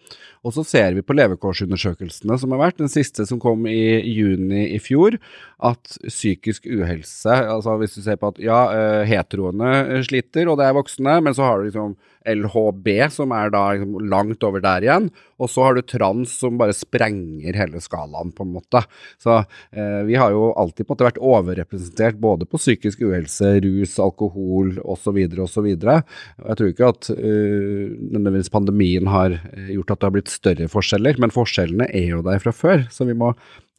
Og 0.42 0.54
så 0.56 0.64
ser 0.66 0.96
vi 0.96 1.04
på 1.06 1.14
levekårsundersøkelsene 1.14 2.38
som 2.40 2.54
har 2.54 2.64
vært, 2.64 2.80
den 2.80 2.90
siste 2.90 3.26
som 3.28 3.40
kom 3.42 3.66
i 3.70 4.00
juni 4.10 4.68
i 4.74 4.80
fjor, 4.82 5.18
at 5.62 5.98
psykisk 6.02 6.64
uhelse 6.66 7.30
altså 7.30 7.76
Hvis 7.78 7.94
du 7.94 8.00
ser 8.02 8.16
på 8.18 8.32
at 8.32 8.40
ja, 8.42 8.62
eh, 8.74 9.04
heteroene 9.06 10.02
sliter, 10.06 10.48
og 10.50 10.58
det 10.58 10.66
er 10.66 10.74
voksne, 10.74 11.20
men 11.22 11.36
så 11.36 11.46
har 11.46 11.60
du 11.60 11.68
liksom 11.68 11.94
LHB, 12.26 12.88
som 13.10 13.32
er 13.34 13.50
da 13.52 13.62
liksom 13.74 13.96
langt 14.10 14.44
over 14.46 14.62
der 14.62 14.84
igjen. 14.86 15.08
Og 15.42 15.50
så 15.50 15.66
har 15.66 15.76
du 15.76 15.82
trans, 15.82 16.34
som 16.38 16.58
bare 16.60 16.74
sprenger 16.76 17.56
hele 17.58 17.82
skalaen, 17.82 18.30
på 18.34 18.46
en 18.46 18.54
måte. 18.54 18.84
Så 19.22 19.40
eh, 19.42 20.02
vi 20.06 20.18
har 20.18 20.34
jo 20.34 20.51
alltid 20.58 20.86
på 20.86 20.92
en 20.92 20.96
måte 20.96 21.06
vært 21.08 21.20
overrepresentert 21.22 22.20
både 22.22 22.46
på 22.48 22.60
psykisk 22.60 23.02
uhelse, 23.06 23.54
rus, 23.64 23.96
alkohol 24.02 24.76
osv. 24.82 25.18
osv. 25.44 25.68
Jeg 25.72 26.58
tror 26.58 26.70
ikke 26.70 26.92
at 26.92 27.10
uh, 27.12 27.88
nødvendigvis 28.12 28.52
pandemien 28.52 29.10
har 29.12 29.38
eh, 29.52 29.74
gjort 29.76 29.94
at 29.94 30.00
det 30.00 30.08
har 30.08 30.16
blitt 30.16 30.32
større 30.32 30.70
forskjeller, 30.72 31.20
men 31.22 31.34
forskjellene 31.34 31.88
er 31.90 32.14
jo 32.14 32.24
der 32.26 32.42
fra 32.42 32.54
før. 32.56 32.86
Så 32.92 33.08
vi 33.08 33.16
må 33.18 33.32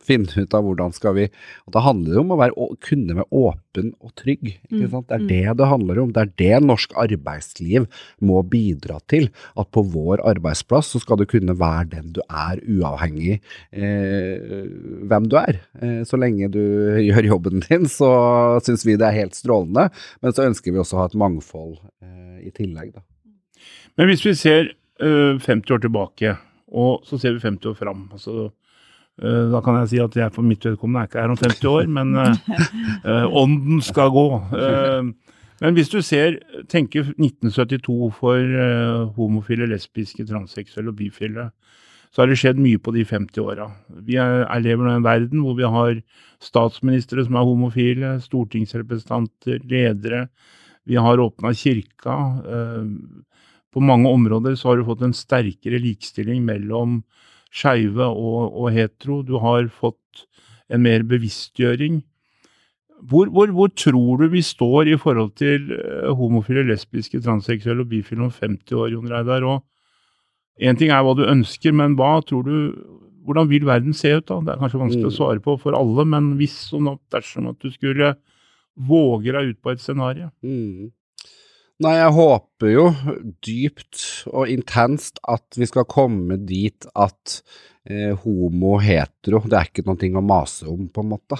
finne 0.04 0.30
ut 0.36 0.56
av 0.56 0.66
hvordan 0.66 0.94
skal 0.96 1.16
vi 1.18 1.28
og 1.64 1.74
Da 1.76 1.84
handler 1.86 2.14
det 2.14 2.22
om 2.22 2.34
å 2.34 2.40
være, 2.40 2.68
kunne 2.84 3.16
være 3.18 3.28
åpen 3.32 3.92
og 4.04 4.12
trygg. 4.20 4.44
ikke 4.68 4.86
mm, 4.86 4.92
sant? 4.92 5.08
Det 5.10 5.16
er 5.16 5.24
mm. 5.24 5.30
det 5.32 5.56
det 5.60 5.70
handler 5.70 6.02
om. 6.04 6.12
Det 6.14 6.24
er 6.24 6.34
det 6.42 6.60
norsk 6.66 6.96
arbeidsliv 7.00 7.88
må 8.22 8.42
bidra 8.48 9.00
til. 9.12 9.30
At 9.60 9.72
på 9.74 9.86
vår 9.94 10.24
arbeidsplass 10.34 10.94
så 10.94 11.02
skal 11.04 11.22
du 11.22 11.26
kunne 11.30 11.56
være 11.60 11.90
den 11.96 12.12
du 12.16 12.22
er, 12.28 12.62
uavhengig 12.62 13.40
eh, 13.40 14.68
hvem 15.10 15.30
du 15.32 15.38
er. 15.40 15.62
Eh, 15.80 16.02
så 16.08 16.20
lenge 16.20 16.52
du 16.54 16.62
gjør 17.08 17.32
jobben 17.34 17.64
din, 17.68 17.90
så 17.92 18.12
syns 18.66 18.86
vi 18.88 19.00
det 19.00 19.10
er 19.10 19.22
helt 19.24 19.40
strålende. 19.40 19.90
Men 20.22 20.36
så 20.36 20.48
ønsker 20.50 20.74
vi 20.74 20.84
også 20.84 21.00
å 21.00 21.04
ha 21.04 21.10
et 21.12 21.20
mangfold 21.20 21.78
eh, 22.04 22.46
i 22.50 22.54
tillegg, 22.54 22.94
da. 22.98 23.06
Men 24.00 24.10
hvis 24.10 24.24
vi 24.26 24.34
ser 24.38 24.74
50 25.00 25.46
eh, 25.46 25.76
år 25.76 25.84
tilbake, 25.84 26.36
og 26.74 27.06
så 27.08 27.20
ser 27.22 27.36
vi 27.36 27.44
50 27.44 27.70
år 27.74 27.78
fram. 27.78 28.08
altså 28.12 28.52
da 29.22 29.60
kan 29.62 29.76
jeg 29.82 29.90
si 29.92 30.00
at 30.02 30.16
jeg 30.18 30.34
for 30.34 30.46
mitt 30.46 30.66
vedkommende 30.66 31.04
er 31.04 31.10
ikke 31.10 31.22
her 31.22 31.34
om 31.34 31.38
50 31.38 31.68
år, 31.70 31.90
men 31.94 32.16
uh, 32.18 33.28
ånden 33.44 33.84
skal 33.86 34.10
gå. 34.14 34.26
Men 35.62 35.78
hvis 35.78 35.92
du 35.94 36.00
ser, 36.02 36.40
tenker 36.68 37.06
1972 37.14 38.10
for 38.18 38.56
homofile, 39.16 39.70
lesbiske, 39.70 40.26
transseksuelle 40.28 40.92
og 40.92 40.98
bifile, 40.98 41.52
så 42.14 42.22
har 42.22 42.30
det 42.30 42.38
skjedd 42.38 42.60
mye 42.62 42.78
på 42.78 42.94
de 42.94 43.04
50 43.10 43.42
åra. 43.42 43.72
Vi 44.06 44.20
er 44.22 44.46
lever 44.62 44.86
nå 44.86 44.92
i 44.92 44.98
en 45.00 45.06
verden 45.06 45.42
hvor 45.42 45.56
vi 45.58 45.66
har 45.66 45.96
statsministre 46.44 47.26
som 47.26 47.40
er 47.40 47.48
homofile, 47.48 48.12
stortingsrepresentanter, 48.22 49.64
ledere. 49.70 50.28
Vi 50.86 51.00
har 51.00 51.22
åpna 51.24 51.54
kirka. 51.58 52.18
På 53.74 53.82
mange 53.82 54.12
områder 54.14 54.54
så 54.60 54.70
har 54.70 54.78
du 54.78 54.86
fått 54.86 55.02
en 55.08 55.18
sterkere 55.18 55.82
likestilling 55.82 56.44
mellom 56.46 57.02
skeive 57.54 58.08
og, 58.08 58.50
og, 58.50 58.72
hetero. 58.74 59.22
Du 59.26 59.38
har 59.44 59.70
fått 59.72 60.26
en 60.74 60.84
mer 60.86 61.06
bevisstgjøring. 61.08 62.02
Hvor, 63.04 63.28
hvor, 63.36 63.52
hvor, 63.52 63.70
tror 63.76 64.22
du 64.22 64.30
vi 64.32 64.42
står 64.46 64.94
i 64.94 64.98
forhold 65.00 65.34
til 65.40 65.74
uh, 65.76 66.14
homofile, 66.16 66.64
lesbiske, 66.70 67.20
transseksuelle 67.22 67.84
og 67.84 67.92
bifile 67.92 68.30
om 68.30 68.32
50 68.32 68.78
år, 68.80 68.94
Jon 68.96 69.12
Reidar? 69.12 69.48
Én 70.62 70.78
ting 70.80 70.94
er 70.94 71.04
hva 71.04 71.16
du 71.18 71.26
ønsker, 71.28 71.76
men 71.76 71.98
hva 72.00 72.20
tror 72.26 72.46
du 72.48 72.58
Hvordan 73.24 73.48
vil 73.48 73.64
verden 73.64 73.94
se 73.96 74.10
ut 74.12 74.26
da? 74.28 74.36
Det 74.44 74.52
er 74.52 74.58
kanskje 74.60 74.80
vanskelig 74.82 75.06
mm. 75.06 75.12
å 75.14 75.16
svare 75.16 75.40
på 75.40 75.54
for 75.62 75.78
alle, 75.78 76.04
men 76.12 76.26
hvis 76.36 76.58
og 76.76 76.98
dersom 77.14 77.46
at 77.54 77.56
du 77.64 77.70
skulle 77.72 78.10
våge 78.76 79.32
deg 79.32 79.54
ut 79.54 79.60
på 79.64 79.72
et 79.72 79.80
scenario? 79.80 80.28
Mm. 80.44 80.90
Nei, 81.82 81.96
jeg 81.98 82.14
håper 82.14 82.70
jo 82.70 82.84
dypt 83.44 84.04
og 84.30 84.52
intenst 84.52 85.18
at 85.26 85.58
vi 85.58 85.66
skal 85.66 85.88
komme 85.90 86.38
dit 86.46 86.86
at 86.94 87.40
eh, 87.90 88.14
homo, 88.24 88.78
hetero, 88.84 89.42
det 89.50 89.58
er 89.58 89.72
ikke 89.72 89.86
noe 89.88 90.22
å 90.22 90.26
mase 90.26 90.70
om, 90.70 90.86
på 90.94 91.02
en 91.02 91.12
måte. 91.16 91.40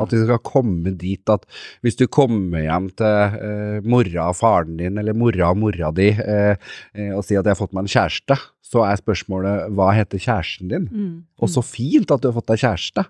At 0.00 0.10
vi 0.10 0.24
skal 0.24 0.40
komme 0.42 0.90
dit 0.98 1.30
at 1.30 1.44
hvis 1.84 2.00
du 2.00 2.08
kommer 2.10 2.64
hjem 2.64 2.88
til 2.98 3.36
eh, 3.38 3.84
mora 3.86 4.30
og 4.32 4.38
faren 4.40 4.80
din, 4.80 4.98
eller 4.98 5.14
mora 5.14 5.52
og 5.52 5.60
mora 5.62 5.92
di, 5.94 6.08
eh, 6.10 6.56
eh, 6.96 7.12
og 7.14 7.22
sier 7.22 7.42
at 7.42 7.46
jeg 7.46 7.54
har 7.54 7.60
fått 7.60 7.76
meg 7.76 7.84
en 7.84 7.94
kjæreste, 7.94 8.40
så 8.64 8.84
er 8.86 9.00
spørsmålet 9.00 9.72
hva 9.76 9.90
heter 9.92 10.22
kjæresten 10.22 10.70
din? 10.70 10.86
Mm. 10.88 11.16
Og 11.44 11.50
så 11.52 11.62
fint 11.64 12.10
at 12.10 12.22
du 12.22 12.30
har 12.30 12.36
fått 12.38 12.48
deg 12.48 12.62
kjæreste. 12.62 13.04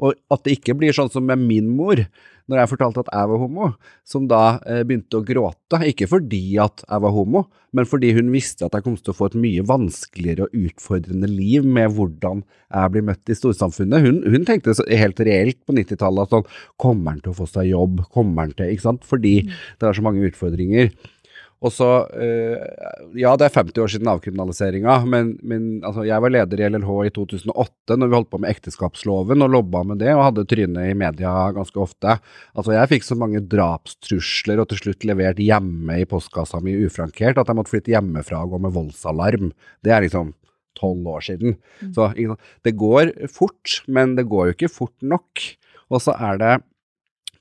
Og 0.00 0.14
at 0.32 0.44
det 0.46 0.58
ikke 0.58 0.76
blir 0.78 0.94
sånn 0.96 1.10
som 1.12 1.26
med 1.26 1.42
min 1.42 1.66
mor, 1.74 1.98
når 2.50 2.62
jeg 2.62 2.70
fortalte 2.72 3.02
at 3.04 3.10
jeg 3.14 3.30
var 3.30 3.40
homo, 3.42 3.66
som 4.06 4.24
da 4.30 4.42
eh, 4.66 4.80
begynte 4.86 5.18
å 5.20 5.26
gråte. 5.26 5.80
Ikke 5.86 6.08
fordi 6.10 6.56
at 6.62 6.82
jeg 6.86 7.04
var 7.04 7.14
homo, 7.14 7.44
men 7.76 7.86
fordi 7.86 8.10
hun 8.16 8.32
visste 8.34 8.66
at 8.66 8.74
jeg 8.74 8.86
kom 8.86 8.96
til 8.98 9.12
å 9.12 9.18
få 9.18 9.28
et 9.30 9.38
mye 9.38 9.66
vanskeligere 9.66 10.48
og 10.48 10.64
utfordrende 10.70 11.30
liv 11.30 11.66
med 11.66 11.94
hvordan 11.94 12.42
jeg 12.42 12.94
blir 12.94 13.06
møtt 13.06 13.30
i 13.30 13.38
storsamfunnet. 13.38 14.02
Hun, 14.06 14.20
hun 14.30 14.46
tenkte 14.48 14.74
helt 14.88 15.22
reelt 15.26 15.60
på 15.66 15.76
90-tallet 15.78 16.26
at 16.26 16.36
sånn 16.36 16.50
Kommer 16.80 17.14
han 17.14 17.22
til 17.22 17.34
å 17.34 17.38
få 17.38 17.46
seg 17.50 17.70
jobb? 17.70 18.04
Kommer 18.14 18.46
han 18.46 18.54
til 18.58 18.74
Ikke 18.74 18.88
sant? 18.88 19.06
Fordi 19.06 19.40
mm. 19.46 19.56
det 19.78 19.90
er 19.90 19.98
så 19.98 20.06
mange 20.06 20.26
utfordringer. 20.30 20.94
Og 21.60 21.72
så 21.74 21.88
øh, 22.16 22.56
Ja, 23.20 23.34
det 23.36 23.46
er 23.46 23.56
50 23.58 23.80
år 23.82 23.90
siden 23.92 24.08
avkriminaliseringa, 24.08 24.94
men, 25.04 25.34
men 25.44 25.84
altså, 25.84 26.06
jeg 26.08 26.22
var 26.24 26.32
leder 26.32 26.62
i 26.62 26.68
LLH 26.72 26.92
i 27.08 27.12
2008 27.16 27.98
når 28.00 28.08
vi 28.08 28.16
holdt 28.16 28.30
på 28.32 28.40
med 28.40 28.52
ekteskapsloven 28.54 29.44
og 29.44 29.52
lobba 29.52 29.82
med 29.90 30.00
det 30.00 30.14
og 30.14 30.24
hadde 30.28 30.46
trynet 30.48 30.92
i 30.92 30.96
media 30.96 31.34
ganske 31.56 31.82
ofte. 31.82 32.16
Altså, 32.54 32.74
jeg 32.76 32.92
fikk 32.94 33.06
så 33.06 33.18
mange 33.20 33.42
drapstrusler 33.52 34.62
og 34.62 34.70
til 34.70 34.84
slutt 34.84 35.08
levert 35.08 35.42
hjemme 35.42 36.00
i 36.00 36.08
postkassa 36.08 36.62
mi 36.64 36.78
ufrankert 36.86 37.40
at 37.40 37.50
jeg 37.50 37.60
måtte 37.60 37.74
flytte 37.74 37.92
hjemmefra 37.92 38.44
og 38.46 38.54
gå 38.54 38.64
med 38.64 38.76
voldsalarm. 38.78 39.52
Det 39.84 39.92
er 39.94 40.06
liksom 40.06 40.32
tolv 40.78 41.08
år 41.12 41.24
siden. 41.26 41.58
Mm. 41.82 41.92
Så 41.96 42.08
det 42.64 42.76
går 42.78 43.12
fort, 43.32 43.80
men 43.90 44.16
det 44.16 44.28
går 44.30 44.48
jo 44.48 44.56
ikke 44.56 44.72
fort 44.72 44.96
nok. 45.04 45.44
Og 45.90 46.00
så 46.04 46.14
er 46.14 46.40
det 46.40 46.54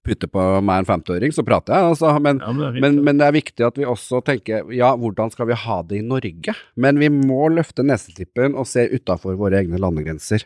putter 0.05 0.29
på 0.31 0.43
meg 0.65 0.83
en 0.83 0.87
50-åring, 0.87 1.33
så 1.35 1.43
prater 1.45 1.75
jeg. 1.75 1.91
Altså. 1.91 2.13
Men, 2.23 2.39
ja, 2.43 2.53
men, 2.55 2.73
det 2.75 2.83
men, 2.83 2.99
men, 3.05 3.19
det 3.19 3.27
er 3.27 3.35
viktig 3.35 3.65
at 3.67 3.79
vi 3.79 3.87
også 3.87 4.21
tenker 4.25 4.69
ja, 4.75 4.93
hvordan 4.99 5.33
skal 5.33 5.49
vi 5.49 5.57
ha 5.59 5.79
det 5.87 5.99
i 5.99 6.05
Norge? 6.05 6.55
Men 6.79 7.01
vi 7.01 7.11
må 7.13 7.49
løfte 7.53 7.85
nesetippen 7.85 8.55
og 8.59 8.67
se 8.69 8.85
utafor 8.93 9.37
våre 9.39 9.61
egne 9.61 9.79
landegrenser. 9.81 10.45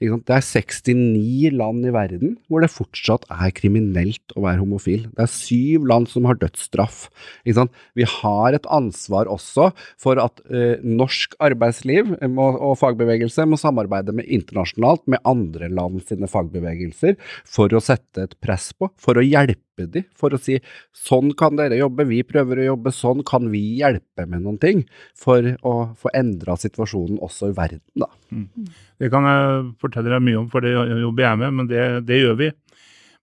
Det 0.00 0.36
er 0.36 0.44
69 0.44 1.52
land 1.54 1.84
i 1.86 1.94
verden 1.94 2.36
hvor 2.48 2.64
det 2.64 2.72
fortsatt 2.72 3.26
er 3.32 3.52
kriminelt 3.56 4.34
å 4.38 4.46
være 4.46 4.62
homofil. 4.62 5.06
Det 5.14 5.26
er 5.26 5.32
syv 5.32 5.88
land 5.90 6.08
som 6.10 6.28
har 6.28 6.40
dødsstraff. 6.40 7.06
Vi 7.44 8.08
har 8.08 8.56
et 8.56 8.68
ansvar 8.72 9.30
også 9.30 9.70
for 10.00 10.20
at 10.22 10.40
uh, 10.48 10.80
norsk 10.84 11.36
arbeidsliv 11.44 12.14
må, 12.32 12.48
og 12.56 12.78
fagbevegelse 12.80 13.46
må 13.48 13.58
samarbeide 13.60 14.14
med 14.16 14.28
internasjonalt 14.32 15.04
med 15.10 15.22
andre 15.28 15.68
land 15.72 16.00
sine 16.08 16.28
fagbevegelser 16.30 17.18
for 17.44 17.72
å 17.74 17.82
sette 17.84 18.24
et 18.24 18.36
press 18.42 18.70
på 18.76 18.88
for 19.00 19.18
å 19.18 19.24
hjelpe 19.24 19.86
dem, 19.90 20.06
for 20.16 20.34
å 20.34 20.38
si 20.40 20.58
sånn 20.94 21.32
kan 21.38 21.56
dere 21.58 21.78
jobbe, 21.80 22.06
vi 22.08 22.20
prøver 22.26 22.62
å 22.62 22.68
jobbe, 22.70 22.92
sånn 22.94 23.24
kan 23.26 23.48
vi 23.52 23.62
hjelpe 23.80 24.26
med 24.30 24.44
noen 24.44 24.58
ting, 24.62 24.84
for 25.18 25.46
å 25.66 25.74
få 25.98 26.12
endra 26.14 26.56
situasjonen 26.60 27.18
også 27.24 27.50
i 27.50 27.56
verden, 27.56 27.84
da. 27.98 28.10
Mm. 28.30 28.68
Det 29.02 29.10
kan 29.12 29.26
jeg 29.28 29.64
fortelle 29.82 30.12
deg 30.14 30.26
mye 30.26 30.42
om, 30.44 30.50
for 30.52 30.64
det 30.64 30.74
jobber 30.74 31.26
jeg 31.26 31.42
med, 31.42 31.56
men 31.58 31.70
det, 31.70 31.86
det 32.08 32.20
gjør 32.20 32.38
vi. 32.42 32.50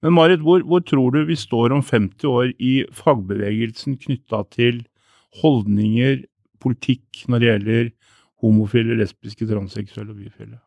Men 0.02 0.16
Marit, 0.18 0.42
hvor, 0.42 0.64
hvor, 0.66 0.82
tror 0.82 1.14
du 1.14 1.22
vi 1.30 1.38
står 1.38 1.76
om 1.76 1.84
50 1.86 2.28
år 2.30 2.52
i 2.58 2.74
fagbevegelsen 2.98 4.00
knytta 4.02 4.44
til 4.54 4.82
holdninger, 5.42 6.24
politikk, 6.62 7.24
når 7.30 7.42
det 7.42 7.50
gjelder 7.50 7.92
homofile, 8.42 8.98
lesbiske, 8.98 9.46
transseksuelle 9.50 10.14
og 10.14 10.20
bifile? 10.24 10.58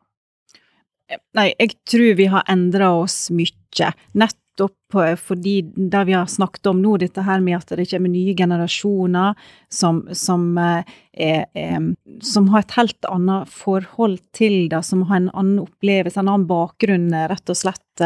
Nei, 1.37 1.51
jeg 1.59 1.75
tror 1.85 2.15
vi 2.17 2.29
har 2.31 2.47
endra 2.49 2.89
oss 2.97 3.27
mye. 3.35 3.91
Nett 4.17 4.39
nettopp 4.55 4.95
eh, 4.95 5.15
fordi 5.15 5.61
det 5.75 6.05
vi 6.05 6.13
har 6.13 6.25
snakket 6.25 6.65
om 6.67 6.81
nå, 6.81 6.97
dette 6.97 7.21
her 7.21 7.39
med 7.41 7.57
at 7.57 7.77
det 7.77 7.89
kommer 7.89 8.09
nye 8.09 8.35
generasjoner 8.35 9.35
som, 9.69 10.07
som, 10.11 10.57
eh, 10.57 10.83
er, 11.13 11.45
er, 11.53 11.95
som 12.21 12.49
har 12.49 12.63
et 12.63 12.71
helt 12.77 13.05
annet 13.05 13.49
forhold 13.49 14.19
til 14.33 14.69
det, 14.69 14.83
som 14.83 15.03
har 15.03 15.17
en 15.17 15.31
annen 15.33 15.59
opplevelse, 15.59 16.19
en 16.19 16.29
annen 16.29 16.47
bakgrunn, 16.47 17.11
rett 17.11 17.49
og 17.49 17.57
slett, 17.57 18.01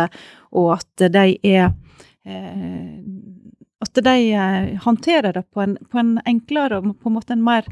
og 0.51 0.75
at 0.77 1.11
de 1.11 1.39
er 1.43 1.71
at 3.79 3.99
de 4.03 4.77
håndterer 4.83 5.33
det 5.33 5.43
på 5.53 5.61
en, 5.63 5.77
på 5.89 5.97
en 5.97 6.19
enklere 6.27 6.77
og 6.77 6.91
på 6.99 7.09
en 7.09 7.15
måte 7.15 7.33
en 7.33 7.43
mer 7.43 7.65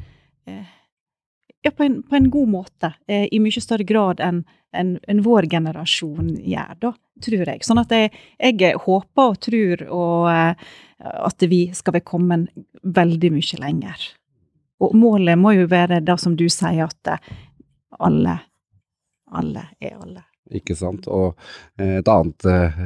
ja, 1.66 1.72
på, 1.72 1.84
en, 1.84 2.02
på 2.04 2.16
en 2.16 2.30
god 2.34 2.52
måte, 2.54 2.94
eh, 3.08 3.28
i 3.32 3.40
mye 3.44 3.64
større 3.64 3.88
grad 3.88 4.22
enn 4.24 4.44
en, 4.76 4.98
en 5.08 5.24
vår 5.26 5.48
generasjon 5.50 6.36
gjør, 6.44 6.76
da, 6.82 6.92
tror 7.24 7.50
jeg. 7.50 7.64
Sånn 7.66 7.82
at 7.82 7.94
jeg, 7.96 8.12
jeg 8.38 8.78
håper 8.84 9.32
og 9.32 9.40
tror 9.42 9.84
og, 9.88 10.30
eh, 10.32 10.70
at 11.00 11.48
vi 11.50 11.68
skal 11.78 11.98
være 11.98 12.08
kommet 12.08 12.52
veldig 12.84 13.34
mye 13.34 13.62
lenger. 13.64 14.08
Og 14.84 14.94
målet 14.98 15.40
må 15.40 15.56
jo 15.58 15.68
være 15.70 16.04
det 16.06 16.18
som 16.22 16.36
du 16.38 16.46
sier, 16.52 16.86
at 16.86 17.14
eh, 17.14 17.36
alle, 18.04 18.38
alle 19.34 19.70
er 19.82 19.96
alle. 19.98 20.28
Ikke 20.56 20.78
sant. 20.80 21.08
Og 21.12 21.34
eh, 21.82 21.98
et 22.00 22.10
annet 22.12 22.46
uh, 22.48 22.82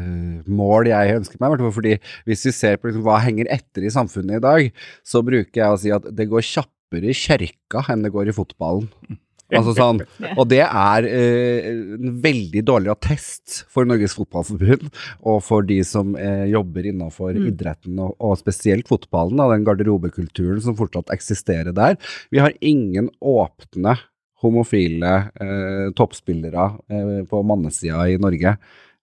mål 0.50 0.90
jeg 0.90 1.18
ønsker 1.20 1.42
meg, 1.42 1.62
fordi 1.76 1.98
hvis 2.30 2.46
vi 2.48 2.54
ser 2.56 2.80
på 2.80 2.90
liksom, 2.90 3.04
hva 3.06 3.20
henger 3.22 3.50
etter 3.54 3.86
i 3.86 3.94
samfunnet 3.94 4.40
i 4.40 4.46
dag, 4.46 4.86
så 5.06 5.22
bruker 5.26 5.62
jeg 5.62 5.70
å 5.70 5.82
si 5.82 5.94
at 5.94 6.08
det 6.16 6.30
går 6.32 6.46
kjappere 6.46 6.81
kjappere 6.92 7.12
i 7.12 7.16
kjerka 7.16 7.86
enn 7.92 8.04
det 8.04 8.12
går 8.12 8.30
i 8.30 8.36
fotballen. 8.36 8.90
Altså 9.52 9.74
sånn, 9.76 9.98
og 10.40 10.46
det 10.48 10.62
er 10.64 11.04
eh, 11.10 11.66
en 11.98 12.14
veldig 12.24 12.62
dårlig 12.64 12.88
attest 12.94 13.66
for 13.68 13.84
Norges 13.84 14.14
Fotballforbund 14.16 14.86
og 15.28 15.42
for 15.44 15.68
de 15.68 15.82
som 15.84 16.14
eh, 16.16 16.46
jobber 16.54 16.88
innenfor 16.88 17.36
mm. 17.36 17.50
idretten, 17.50 18.00
og, 18.00 18.14
og, 18.24 18.38
spesielt 18.40 18.88
fotballen, 18.88 19.36
da, 19.42 19.50
den 19.52 19.66
garderobekulturen 19.68 20.64
som 20.64 20.78
fortsatt 20.80 21.12
eksisterer 21.12 21.76
der. 21.76 22.00
Vi 22.32 22.40
har 22.40 22.56
ingen 22.64 23.12
åpne 23.20 23.98
homofile 24.40 25.12
eh, 25.36 25.92
toppspillere 26.00 26.70
eh, 26.88 27.14
på 27.28 27.44
mannesida 27.44 28.08
i 28.08 28.16
Norge, 28.24 28.56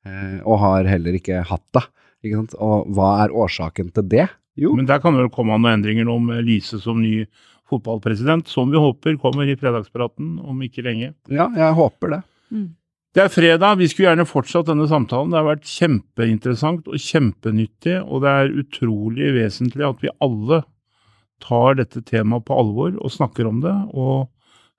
eh, 0.09 0.39
og 0.49 0.63
har 0.65 0.89
heller 0.89 1.21
ikke 1.21 1.45
hatt 1.53 1.67
det. 1.77 1.85
Ikke 2.25 2.47
og 2.57 2.89
hva 2.97 3.19
er 3.27 3.37
årsaken 3.37 3.93
til 3.93 4.09
det? 4.17 4.31
Jo. 4.59 4.73
Men 4.75 4.89
der 4.89 4.99
kan 5.03 5.15
det 5.15 5.23
vel 5.27 5.35
komme 5.35 5.55
noen 5.55 5.77
endringer 5.77 6.09
nå 6.09 6.17
med 6.25 6.47
Lise 6.49 6.81
som 6.83 6.99
ny 7.05 7.29
fotballpresident, 7.69 8.49
som 8.49 8.71
vi 8.73 8.81
håper 8.81 9.19
kommer 9.21 9.49
i 9.49 9.57
fredagspraten 9.59 10.39
om 10.41 10.65
ikke 10.65 10.85
lenge. 10.87 11.13
Ja, 11.33 11.49
jeg 11.57 11.77
håper 11.77 12.15
det. 12.17 12.23
Mm. 12.53 12.69
Det 13.17 13.25
er 13.25 13.33
fredag, 13.33 13.79
vi 13.81 13.89
skulle 13.89 14.11
gjerne 14.11 14.29
fortsatt 14.29 14.69
denne 14.69 14.87
samtalen. 14.89 15.33
Det 15.33 15.39
har 15.41 15.47
vært 15.49 15.69
kjempeinteressant 15.69 16.89
og 16.91 17.03
kjempenyttig, 17.03 17.97
og 18.05 18.25
det 18.25 18.35
er 18.35 18.59
utrolig 18.63 19.31
vesentlig 19.37 19.87
at 19.89 20.03
vi 20.05 20.13
alle 20.25 20.63
tar 21.43 21.79
dette 21.79 22.03
temaet 22.07 22.47
på 22.47 22.57
alvor 22.59 22.97
og 22.99 23.15
snakker 23.15 23.49
om 23.49 23.63
det, 23.65 23.75
og 23.95 24.29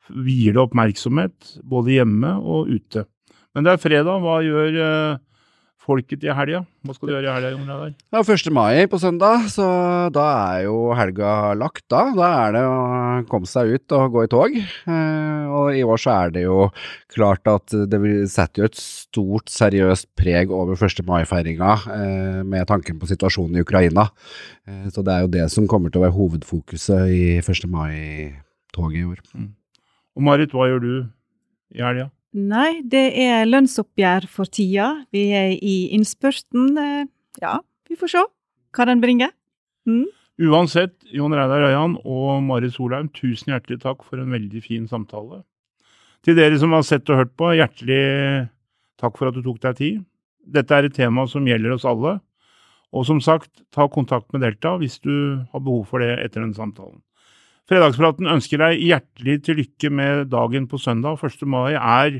vier 0.09 0.55
det 0.55 0.61
oppmerksomhet 0.61 1.55
både 1.69 1.97
hjemme 1.97 2.35
og 2.39 2.69
ute. 2.69 3.05
Men 3.53 3.65
det 3.65 3.73
er 3.73 3.81
fredag, 3.81 4.21
hva 4.23 4.39
gjør 4.45 4.77
uh, 4.77 5.19
folket 5.79 6.23
i 6.25 6.31
helga? 6.35 6.61
Hva 6.85 6.93
skal 6.95 7.09
du 7.09 7.13
gjøre 7.13 7.25
i 7.25 7.31
helga, 7.31 7.51
Jon 7.53 7.69
Reidar? 7.69 7.93
Ja, 8.13 8.21
1. 8.21 8.49
mai 8.55 8.85
på 8.91 8.99
søndag, 9.01 9.45
så 9.53 9.65
da 10.13 10.25
er 10.51 10.65
jo 10.67 10.75
helga 10.97 11.53
lagt 11.57 11.85
da. 11.91 12.01
Da 12.17 12.29
er 12.43 12.55
det 12.57 12.63
å 12.67 12.79
komme 13.31 13.49
seg 13.49 13.73
ut 13.75 13.95
og 13.95 14.15
gå 14.15 14.25
i 14.25 14.31
tog. 14.31 14.57
Eh, 14.59 15.53
og 15.59 15.71
i 15.77 15.85
år 15.85 16.01
så 16.01 16.13
er 16.15 16.35
det 16.35 16.43
jo 16.45 16.67
klart 17.13 17.47
at 17.49 17.75
det 17.91 18.01
setter 18.31 18.63
jo 18.63 18.69
et 18.69 18.79
stort, 18.79 19.49
seriøst 19.53 20.09
preg 20.19 20.53
over 20.55 20.77
1. 20.77 21.03
mai-feiringa 21.07 21.77
eh, 21.95 22.41
med 22.43 22.67
tanken 22.69 22.99
på 22.99 23.09
situasjonen 23.09 23.59
i 23.59 23.65
Ukraina. 23.65 24.09
Eh, 24.67 24.85
så 24.93 25.05
det 25.05 25.15
er 25.15 25.25
jo 25.25 25.33
det 25.39 25.47
som 25.53 25.69
kommer 25.69 25.93
til 25.93 26.03
å 26.03 26.07
være 26.07 26.17
hovedfokuset 26.19 27.15
i 27.15 27.23
1. 27.39 27.65
mai-toget 27.71 29.01
i 29.01 29.07
år. 29.07 29.23
Mm. 29.33 29.51
Og 30.19 30.27
Marit, 30.27 30.53
hva 30.53 30.67
gjør 30.67 30.83
du 30.83 30.93
i 31.75 31.83
helga? 31.85 32.09
Nei, 32.37 32.81
det 32.85 33.07
er 33.17 33.47
lønnsoppgjør 33.49 34.27
for 34.29 34.49
tida. 34.53 34.91
Vi 35.13 35.29
er 35.33 35.55
i 35.57 35.89
innspurten. 35.95 36.77
Eh, 36.77 37.07
ja, 37.41 37.57
vi 37.89 37.97
får 37.97 38.13
se 38.13 38.23
hva 38.77 38.85
den 38.85 39.01
bringer. 39.01 39.33
Mm. 39.89 40.05
Uansett, 40.39 40.93
Jon 41.11 41.33
Reidar 41.35 41.65
Øyan 41.67 41.97
og 42.05 42.43
Marit 42.45 42.75
Solheim, 42.75 43.09
tusen 43.11 43.51
hjertelig 43.51 43.81
takk 43.81 44.05
for 44.05 44.21
en 44.21 44.29
veldig 44.31 44.61
fin 44.63 44.85
samtale. 44.87 45.41
Til 46.23 46.37
dere 46.37 46.59
som 46.61 46.71
har 46.75 46.85
sett 46.87 47.09
og 47.09 47.23
hørt 47.23 47.33
på, 47.39 47.49
hjertelig 47.57 48.47
takk 49.01 49.17
for 49.17 49.31
at 49.31 49.35
du 49.35 49.41
tok 49.43 49.59
deg 49.65 49.79
tid. 49.79 49.99
Dette 50.45 50.75
er 50.75 50.87
et 50.87 50.95
tema 50.95 51.25
som 51.27 51.47
gjelder 51.47 51.75
oss 51.75 51.87
alle. 51.87 52.19
Og 52.95 53.05
som 53.05 53.19
sagt, 53.21 53.51
ta 53.73 53.87
kontakt 53.91 54.31
med 54.33 54.45
Delta 54.45 54.75
hvis 54.79 54.99
du 55.03 55.41
har 55.51 55.61
behov 55.65 55.85
for 55.89 56.03
det 56.03 56.15
etter 56.23 56.45
den 56.45 56.55
samtalen. 56.57 57.01
Fredagspraten 57.69 58.25
ønsker 58.25 58.57
deg 58.63 58.79
hjertelig 58.81 59.35
til 59.45 59.59
lykke 59.59 59.89
med 59.93 60.31
dagen 60.31 60.63
på 60.65 60.79
søndag. 60.81 61.19
1. 61.21 61.43
mai 61.45 61.75
er 61.77 62.15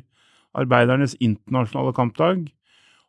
arbeidernes 0.53 1.15
internasjonale 1.17 1.93
kampdag, 1.97 2.43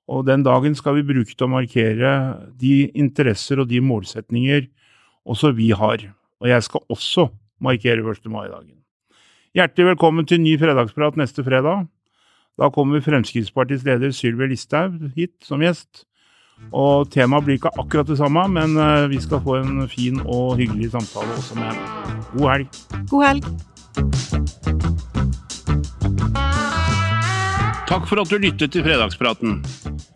og 0.08 0.24
den 0.24 0.46
dagen 0.46 0.72
skal 0.78 0.96
vi 0.96 1.04
bruke 1.04 1.34
til 1.34 1.44
å 1.44 1.50
markere 1.52 2.12
de 2.56 2.88
interesser 2.96 3.60
og 3.60 3.68
de 3.68 3.82
målsetninger 3.84 4.70
også 5.28 5.52
vi 5.58 5.68
har. 5.76 6.06
Og 6.40 6.48
jeg 6.48 6.64
skal 6.64 6.86
også 6.88 7.26
markere 7.60 8.00
1. 8.08 8.32
mai-dagen. 8.32 8.78
Hjertelig 9.52 9.90
velkommen 9.92 10.24
til 10.24 10.40
ny 10.40 10.56
fredagsprat 10.56 11.20
neste 11.20 11.44
fredag. 11.44 11.90
Da 12.56 12.72
kommer 12.72 13.04
Fremskrittspartiets 13.04 13.84
leder 13.84 14.16
Sylvi 14.16 14.48
Listhaug 14.54 15.10
hit 15.12 15.36
som 15.44 15.60
gjest. 15.60 16.06
Og 16.70 17.10
temaet 17.10 17.44
blir 17.44 17.58
ikke 17.58 17.72
akkurat 17.80 18.06
det 18.06 18.18
samme, 18.20 18.44
men 18.54 18.76
eh, 18.78 19.08
vi 19.10 19.18
skal 19.22 19.42
få 19.42 19.56
en 19.58 19.88
fin 19.90 20.20
og 20.22 20.56
hyggelig 20.60 20.90
samtale 20.94 21.30
også 21.38 21.54
med 21.58 21.64
henne. 21.72 21.84
God 22.36 22.48
helg. 22.50 22.66
God 23.10 23.24
helg. 23.26 23.44
Takk 27.90 28.04
for 28.06 28.22
at 28.22 28.30
du 28.30 28.36
lyttet 28.38 28.70
til 28.70 28.84
Fredagspraten. 28.86 29.64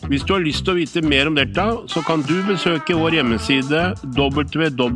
Hvis 0.07 0.23
du 0.23 0.33
har 0.37 0.43
lyst 0.45 0.63
til 0.63 0.73
å 0.75 0.79
vite 0.79 1.03
mer 1.03 1.27
om 1.27 1.35
Delta, 1.35 1.67
så 1.91 2.01
kan 2.07 2.23
du 2.23 2.37
besøke 2.47 2.95
vår 2.95 3.11
hjemmeside 3.19 3.95
www.delta.no, 4.15 4.87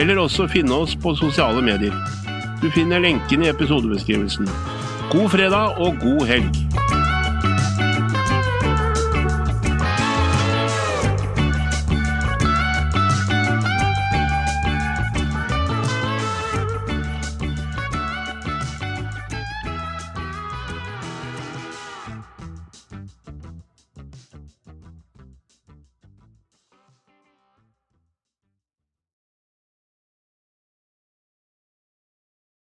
eller 0.00 0.16
også 0.22 0.48
finne 0.48 0.74
oss 0.80 0.96
på 0.96 1.12
sosiale 1.20 1.60
medier. 1.66 1.92
Du 2.62 2.70
finner 2.72 3.04
lenken 3.04 3.44
i 3.44 3.52
episodebeskrivelsen. 3.52 4.48
God 5.12 5.28
fredag 5.36 5.76
og 5.76 6.00
god 6.00 6.24
helg! 6.30 6.87